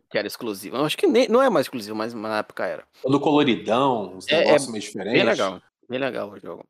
[0.10, 0.78] Que era exclusivo.
[0.78, 2.84] Eu acho que nem, não é mais exclusivo, mas na época era.
[3.02, 5.14] Todo coloridão, os é, negócios é meio diferentes.
[5.14, 5.62] Bem legal,
[5.94, 6.66] bem legal o jogo.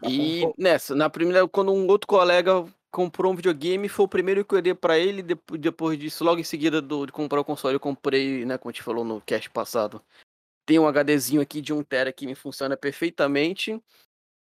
[0.00, 4.44] Tá e nessa, na primeira, quando um outro colega comprou um videogame, foi o primeiro
[4.44, 5.22] que eu dei pra ele.
[5.22, 8.72] Depois disso, logo em seguida do, de comprar o console, eu comprei, né, como a
[8.72, 10.00] gente falou no cast passado,
[10.64, 13.80] tem um HDzinho aqui de 1 tera que me funciona perfeitamente,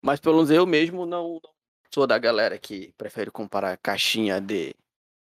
[0.02, 1.40] mas pelo menos eu mesmo não,
[1.92, 4.74] sou da galera que prefere comprar a caixinha de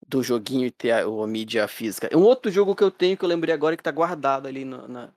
[0.08, 2.10] do joguinho e ter a, a, mídia física.
[2.18, 4.88] Um outro jogo que eu tenho que eu lembrei agora que tá guardado ali no,
[4.88, 5.14] na,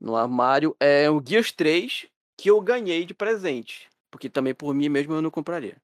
[0.00, 2.06] no armário é o Gears 3
[2.36, 5.76] que eu ganhei de presente, porque também por mim mesmo eu não compraria.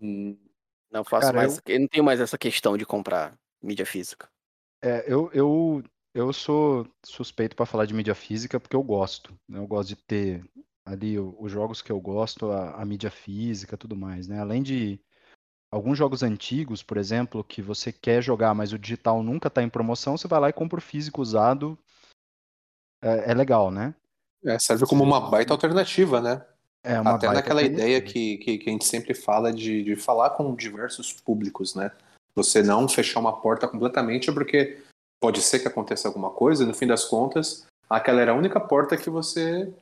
[0.00, 0.36] Hum.
[0.90, 1.74] Não faço Cara, mais, eu...
[1.74, 4.28] eu não tenho mais essa questão de comprar mídia física.
[4.82, 5.82] É, eu, eu
[6.16, 9.38] eu sou suspeito para falar de mídia física porque eu gosto.
[9.46, 9.58] Né?
[9.58, 10.42] Eu gosto de ter
[10.82, 14.40] ali os jogos que eu gosto, a, a mídia física, tudo mais, né?
[14.40, 14.98] Além de
[15.70, 19.68] alguns jogos antigos, por exemplo, que você quer jogar, mas o digital nunca está em
[19.68, 21.78] promoção, você vai lá e compra o físico usado.
[23.02, 23.94] É, é legal, né?
[24.46, 26.44] É, serve como uma baita alternativa, né?
[26.82, 30.30] É uma Até naquela ideia que, que, que, a gente sempre fala de, de falar
[30.30, 31.90] com diversos públicos, né?
[32.36, 34.78] Você não fechar uma porta completamente, porque
[35.20, 38.60] pode ser que aconteça alguma coisa, e no fim das contas, aquela era a única
[38.60, 39.72] porta que você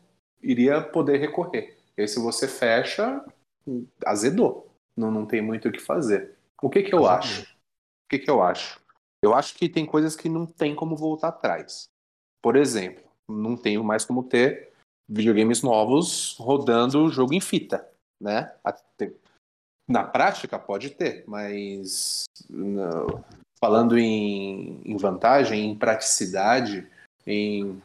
[0.42, 1.76] iria poder recorrer.
[1.94, 3.22] E se você fecha,
[4.06, 4.70] azedou.
[4.96, 6.36] Não, não tem muito o que fazer.
[6.62, 7.18] O que, que eu azedou.
[7.18, 7.42] acho?
[7.42, 8.80] O que, que eu acho?
[9.22, 11.84] Eu acho que tem coisas que não tem como voltar atrás.
[12.40, 14.72] Por exemplo, não tenho mais como ter
[15.08, 17.86] videogames novos rodando o jogo em fita,
[18.20, 18.52] né?
[19.88, 23.22] Na prática pode ter, mas não,
[23.60, 26.88] falando em, em vantagem, em praticidade,
[27.26, 27.82] em,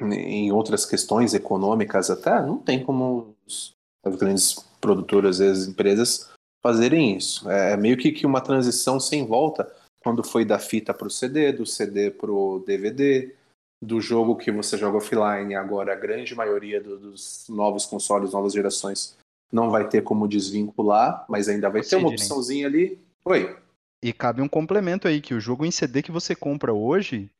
[0.00, 3.72] em outras questões econômicas até, não tem como os,
[4.04, 6.30] as grandes produtoras e as empresas
[6.62, 7.48] fazerem isso.
[7.50, 9.70] É, é meio que, que uma transição sem volta
[10.02, 13.34] quando foi da fita para o CD, do CD para o DVD.
[13.82, 15.54] Do jogo que você joga offline.
[15.54, 19.16] Agora, a grande maioria do, dos novos consoles, novas gerações,
[19.50, 22.98] não vai ter como desvincular, mas ainda vai ter uma opçãozinha ali.
[23.24, 23.56] Oi.
[24.02, 27.30] E cabe um complemento aí, que o jogo em CD que você compra hoje,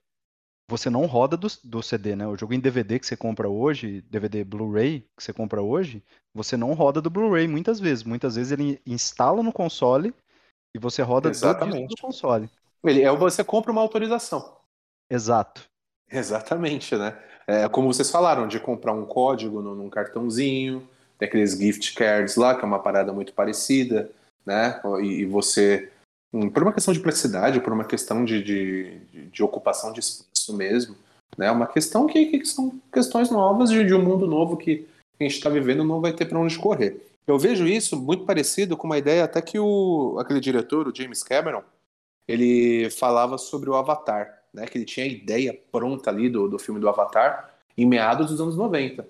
[0.68, 2.26] você não roda do, do CD, né?
[2.26, 6.02] O jogo em DVD que você compra hoje, DVD Blu-ray que você compra hoje,
[6.34, 8.04] você não roda do Blu-ray muitas vezes.
[8.04, 10.14] Muitas vezes ele instala no console
[10.74, 11.88] e você roda Exatamente.
[11.88, 12.48] do console.
[12.84, 14.56] Ele é você compra uma autorização.
[15.10, 15.68] Exato.
[16.10, 17.16] Exatamente, né?
[17.46, 20.88] É como vocês falaram, de comprar um código num cartãozinho,
[21.18, 24.10] tem aqueles gift cards lá, que é uma parada muito parecida,
[24.44, 24.80] né?
[25.02, 25.90] E, e você
[26.32, 28.98] Hum, por uma questão de praticidade, por uma questão de, de,
[29.30, 30.96] de ocupação de espaço mesmo,
[31.36, 31.50] né?
[31.50, 34.86] Uma questão que, que são questões novas de, de, um mundo novo que
[35.18, 37.04] a gente está vivendo não vai ter para onde correr.
[37.26, 41.22] Eu vejo isso muito parecido com uma ideia até que o aquele diretor, o James
[41.22, 41.62] Cameron,
[42.30, 44.66] ele falava sobre o Avatar, né?
[44.66, 48.40] Que ele tinha a ideia pronta ali do, do filme do Avatar em meados dos
[48.40, 49.06] anos 90.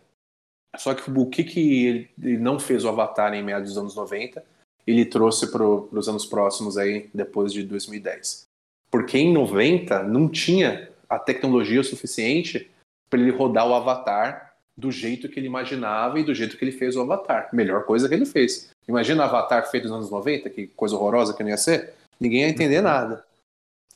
[0.76, 4.42] Só que o que que ele não fez o Avatar em meados dos anos 90
[4.86, 8.46] ele trouxe para os anos próximos aí, depois de 2010.
[8.90, 12.70] Porque em 90 não tinha a tecnologia suficiente
[13.08, 16.72] para ele rodar o Avatar do jeito que ele imaginava e do jeito que ele
[16.72, 17.50] fez o Avatar.
[17.52, 18.70] Melhor coisa que ele fez.
[18.88, 21.94] Imagina Avatar feito nos anos 90, que coisa horrorosa que não ia ser.
[22.20, 23.24] Ninguém ia entender nada.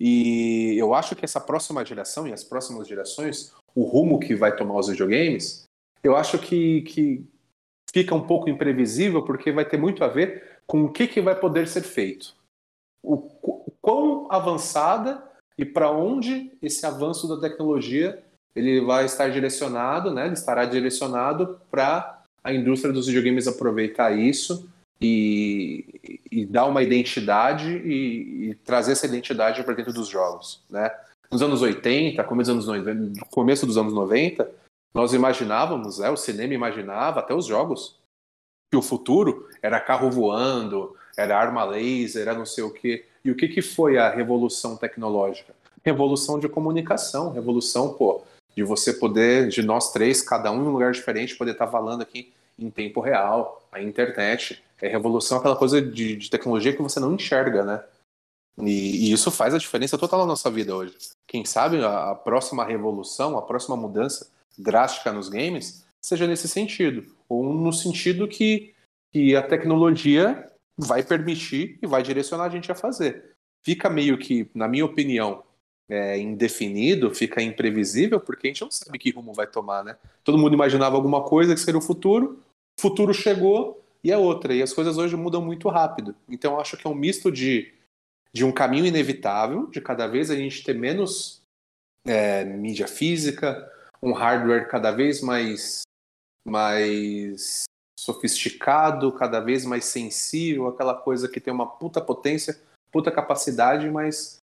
[0.00, 4.56] E eu acho que essa próxima geração e as próximas gerações, o rumo que vai
[4.56, 5.64] tomar os videogames,
[6.02, 7.24] eu acho que, que
[7.92, 11.38] fica um pouco imprevisível, porque vai ter muito a ver com o que, que vai
[11.38, 12.34] poder ser feito.
[13.02, 15.22] O, o quão avançada
[15.56, 18.22] e para onde esse avanço da tecnologia
[18.56, 20.26] ele vai estar direcionado, né?
[20.26, 24.68] Ele estará direcionado para a indústria dos videogames aproveitar isso
[25.04, 30.90] e, e dar uma identidade e, e trazer essa identidade para dentro dos jogos, né?
[31.30, 34.50] Nos anos 80, começo dos anos 90, começo dos anos 90,
[34.94, 37.98] nós imaginávamos, né, o cinema imaginava, até os jogos,
[38.70, 43.04] que o futuro era carro voando, era arma laser, era não sei o quê.
[43.24, 45.54] E o que, que foi a revolução tecnológica?
[45.84, 48.22] Revolução de comunicação, revolução, pô,
[48.56, 51.72] de você poder, de nós três, cada um em um lugar diferente, poder estar tá
[51.72, 54.62] falando aqui em tempo real, a internet.
[54.80, 57.84] É revolução aquela coisa de, de tecnologia que você não enxerga, né?
[58.58, 60.94] E, e, isso faz a diferença total na nossa vida hoje.
[61.26, 67.04] Quem sabe a, a próxima revolução, a próxima mudança drástica nos games seja nesse sentido
[67.28, 68.72] ou no sentido que,
[69.12, 73.34] que a tecnologia vai permitir e vai direcionar a gente a fazer.
[73.64, 75.42] Fica meio que, na minha opinião,
[75.88, 79.96] é, indefinido, fica imprevisível, porque a gente não sabe que rumo vai tomar, né?
[80.22, 82.42] Todo mundo imaginava alguma coisa que seria o futuro,
[82.78, 86.14] o futuro chegou e é outra, e as coisas hoje mudam muito rápido.
[86.28, 87.72] Então, acho que é um misto de,
[88.34, 91.40] de um caminho inevitável, de cada vez a gente ter menos
[92.06, 95.80] é, mídia física, um hardware cada vez mais
[96.46, 97.64] mais
[97.98, 102.60] sofisticado, cada vez mais sensível, aquela coisa que tem uma puta potência,
[102.92, 104.36] puta capacidade, mas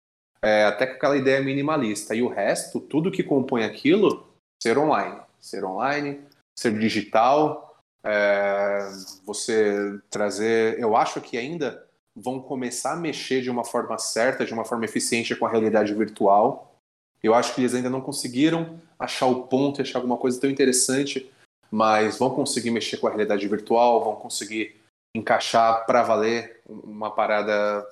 [0.43, 2.15] é, até com aquela ideia minimalista.
[2.15, 4.27] E o resto, tudo que compõe aquilo,
[4.63, 5.21] ser online.
[5.39, 6.23] Ser online,
[6.59, 7.70] ser digital,
[8.05, 8.89] é,
[9.25, 10.79] você trazer.
[10.79, 14.85] Eu acho que ainda vão começar a mexer de uma forma certa, de uma forma
[14.85, 16.75] eficiente com a realidade virtual.
[17.23, 21.31] Eu acho que eles ainda não conseguiram achar o ponto, achar alguma coisa tão interessante
[21.71, 24.77] mas vão conseguir mexer com a realidade virtual, vão conseguir
[25.15, 27.87] encaixar para valer uma parada,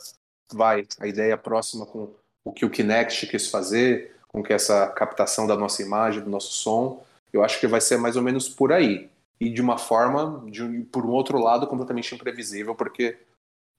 [0.53, 2.13] vai, a ideia próxima com
[2.45, 6.53] o que o Kinect quis fazer, com que essa captação da nossa imagem, do nosso
[6.53, 9.09] som, eu acho que vai ser mais ou menos por aí.
[9.41, 13.18] E de uma forma, de, por um outro lado, completamente imprevisível, porque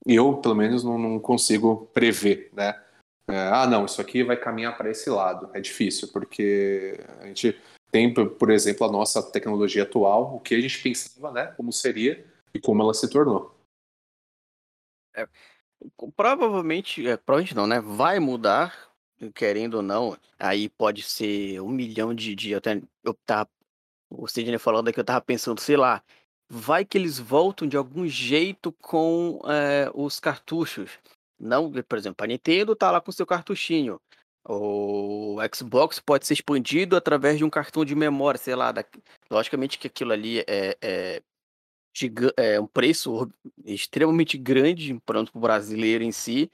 [0.06, 2.80] eu, pelo menos, não, não consigo prever, né?
[3.28, 5.50] É, ah, não, isso aqui vai caminhar para esse lado.
[5.54, 10.60] É difícil, porque a gente tem, por exemplo, a nossa tecnologia atual, o que a
[10.60, 13.54] gente pensava, né, como seria e como ela se tornou.
[15.14, 15.28] É,
[16.16, 17.80] provavelmente, é, provavelmente não, né?
[17.80, 18.90] Vai mudar,
[19.34, 20.16] querendo ou não.
[20.38, 22.34] Aí pode ser um milhão de.
[22.34, 23.50] de eu, tenho, eu tava,
[24.10, 26.02] o Sidney falando que eu tava pensando, sei lá,
[26.48, 30.98] vai que eles voltam de algum jeito com é, os cartuchos.
[31.38, 34.00] Não, por exemplo, a Nintendo tá lá com seu cartuchinho.
[34.44, 38.72] O Xbox pode ser expandido através de um cartão de memória, sei lá.
[38.72, 38.84] Da...
[39.30, 41.22] Logicamente que aquilo ali é, é,
[42.36, 43.30] é um preço
[43.64, 46.50] extremamente grande para o brasileiro em si,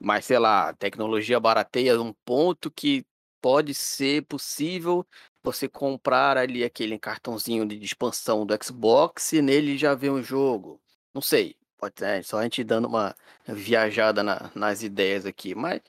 [0.00, 3.04] mas sei lá, tecnologia barateia um ponto que
[3.40, 5.06] pode ser possível
[5.52, 10.80] você comprar ali aquele cartãozinho de expansão do Xbox e nele já vê um jogo.
[11.14, 13.14] Não sei, pode ser, só a gente dando uma
[13.46, 15.80] viajada na, nas ideias aqui, mas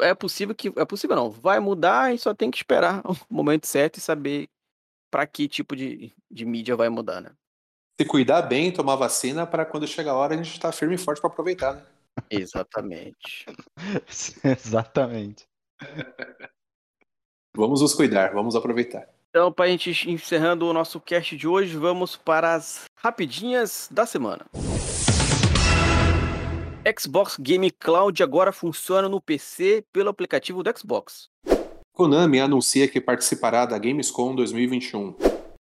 [0.00, 0.72] é possível que.
[0.76, 1.30] É possível não.
[1.30, 4.48] Vai mudar e só tem que esperar o momento certo e saber
[5.10, 7.30] para que tipo de, de mídia vai mudar, né?
[8.00, 10.96] Se cuidar bem, tomar vacina para quando chegar a hora a gente estar tá firme
[10.96, 11.86] e forte para aproveitar, né?
[12.30, 13.46] Exatamente.
[14.44, 15.46] Exatamente.
[17.56, 19.08] vamos nos cuidar, vamos aproveitar.
[19.30, 24.06] Então, para a gente encerrando o nosso cast de hoje, vamos para as rapidinhas da
[24.06, 24.46] semana.
[26.98, 31.28] Xbox Game Cloud agora funciona no PC pelo aplicativo do Xbox.
[31.92, 35.14] Konami anuncia que participará da Gamescom 2021.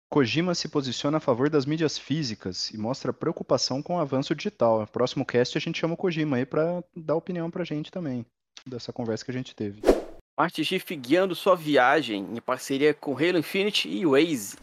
[0.09, 4.81] Kojima se posiciona a favor das mídias físicas e mostra preocupação com o avanço digital.
[4.81, 8.25] No próximo cast a gente chama o Kojima aí para dar opinião pra gente também,
[8.65, 9.81] dessa conversa que a gente teve.
[10.41, 14.57] Martin Schiff guiando sua viagem em parceria com Halo Infinite e Waze.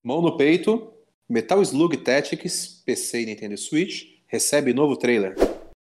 [0.00, 0.92] Mão no peito,
[1.28, 5.34] Metal Slug Tactics, PC e Nintendo Switch, recebe novo trailer.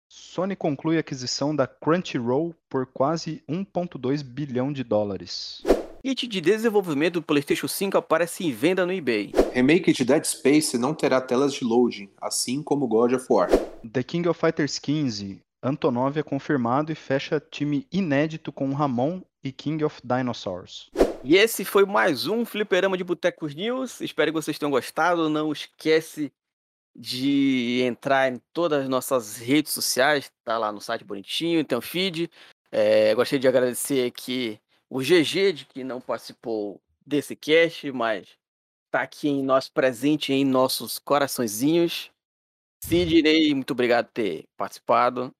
[0.07, 5.61] Sony conclui a aquisição da Crunchyroll por quase 1,2 bilhão de dólares.
[6.01, 9.33] Kit de desenvolvimento do PlayStation 5 aparece em venda no eBay.
[9.51, 13.49] Remake de Dead Space não terá telas de loading, assim como God of War.
[13.91, 15.41] The King of Fighters 15.
[15.63, 20.89] Antonov é confirmado e fecha time inédito com Ramon e King of Dinosaurs.
[21.23, 24.01] E esse foi mais um Fliperama de Botecos News.
[24.01, 25.29] Espero que vocês tenham gostado.
[25.29, 26.33] Não esquece
[26.95, 30.31] de entrar em todas as nossas redes sociais.
[30.43, 32.29] Tá lá no site bonitinho, tem o feed.
[32.71, 34.59] É, gostaria de agradecer aqui
[34.89, 38.27] o GG de que não participou desse cast, mas
[38.85, 42.09] está aqui em nosso presente em nossos coraçõezinhos.
[42.83, 45.31] Sidney, muito obrigado por ter participado.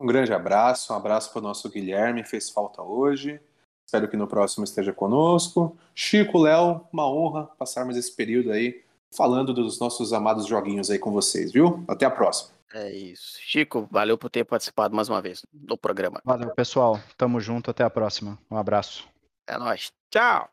[0.00, 3.40] Um grande abraço, um abraço para o nosso Guilherme, fez falta hoje.
[3.84, 5.76] Espero que no próximo esteja conosco.
[5.94, 11.10] Chico, Léo, uma honra passarmos esse período aí falando dos nossos amados joguinhos aí com
[11.10, 11.82] vocês, viu?
[11.88, 12.50] Até a próxima.
[12.72, 13.38] É isso.
[13.40, 16.20] Chico, valeu por ter participado mais uma vez do programa.
[16.24, 17.00] Valeu, pessoal.
[17.16, 17.70] Tamo junto.
[17.70, 18.38] Até a próxima.
[18.50, 19.08] Um abraço.
[19.46, 19.90] É nóis.
[20.10, 20.48] Tchau.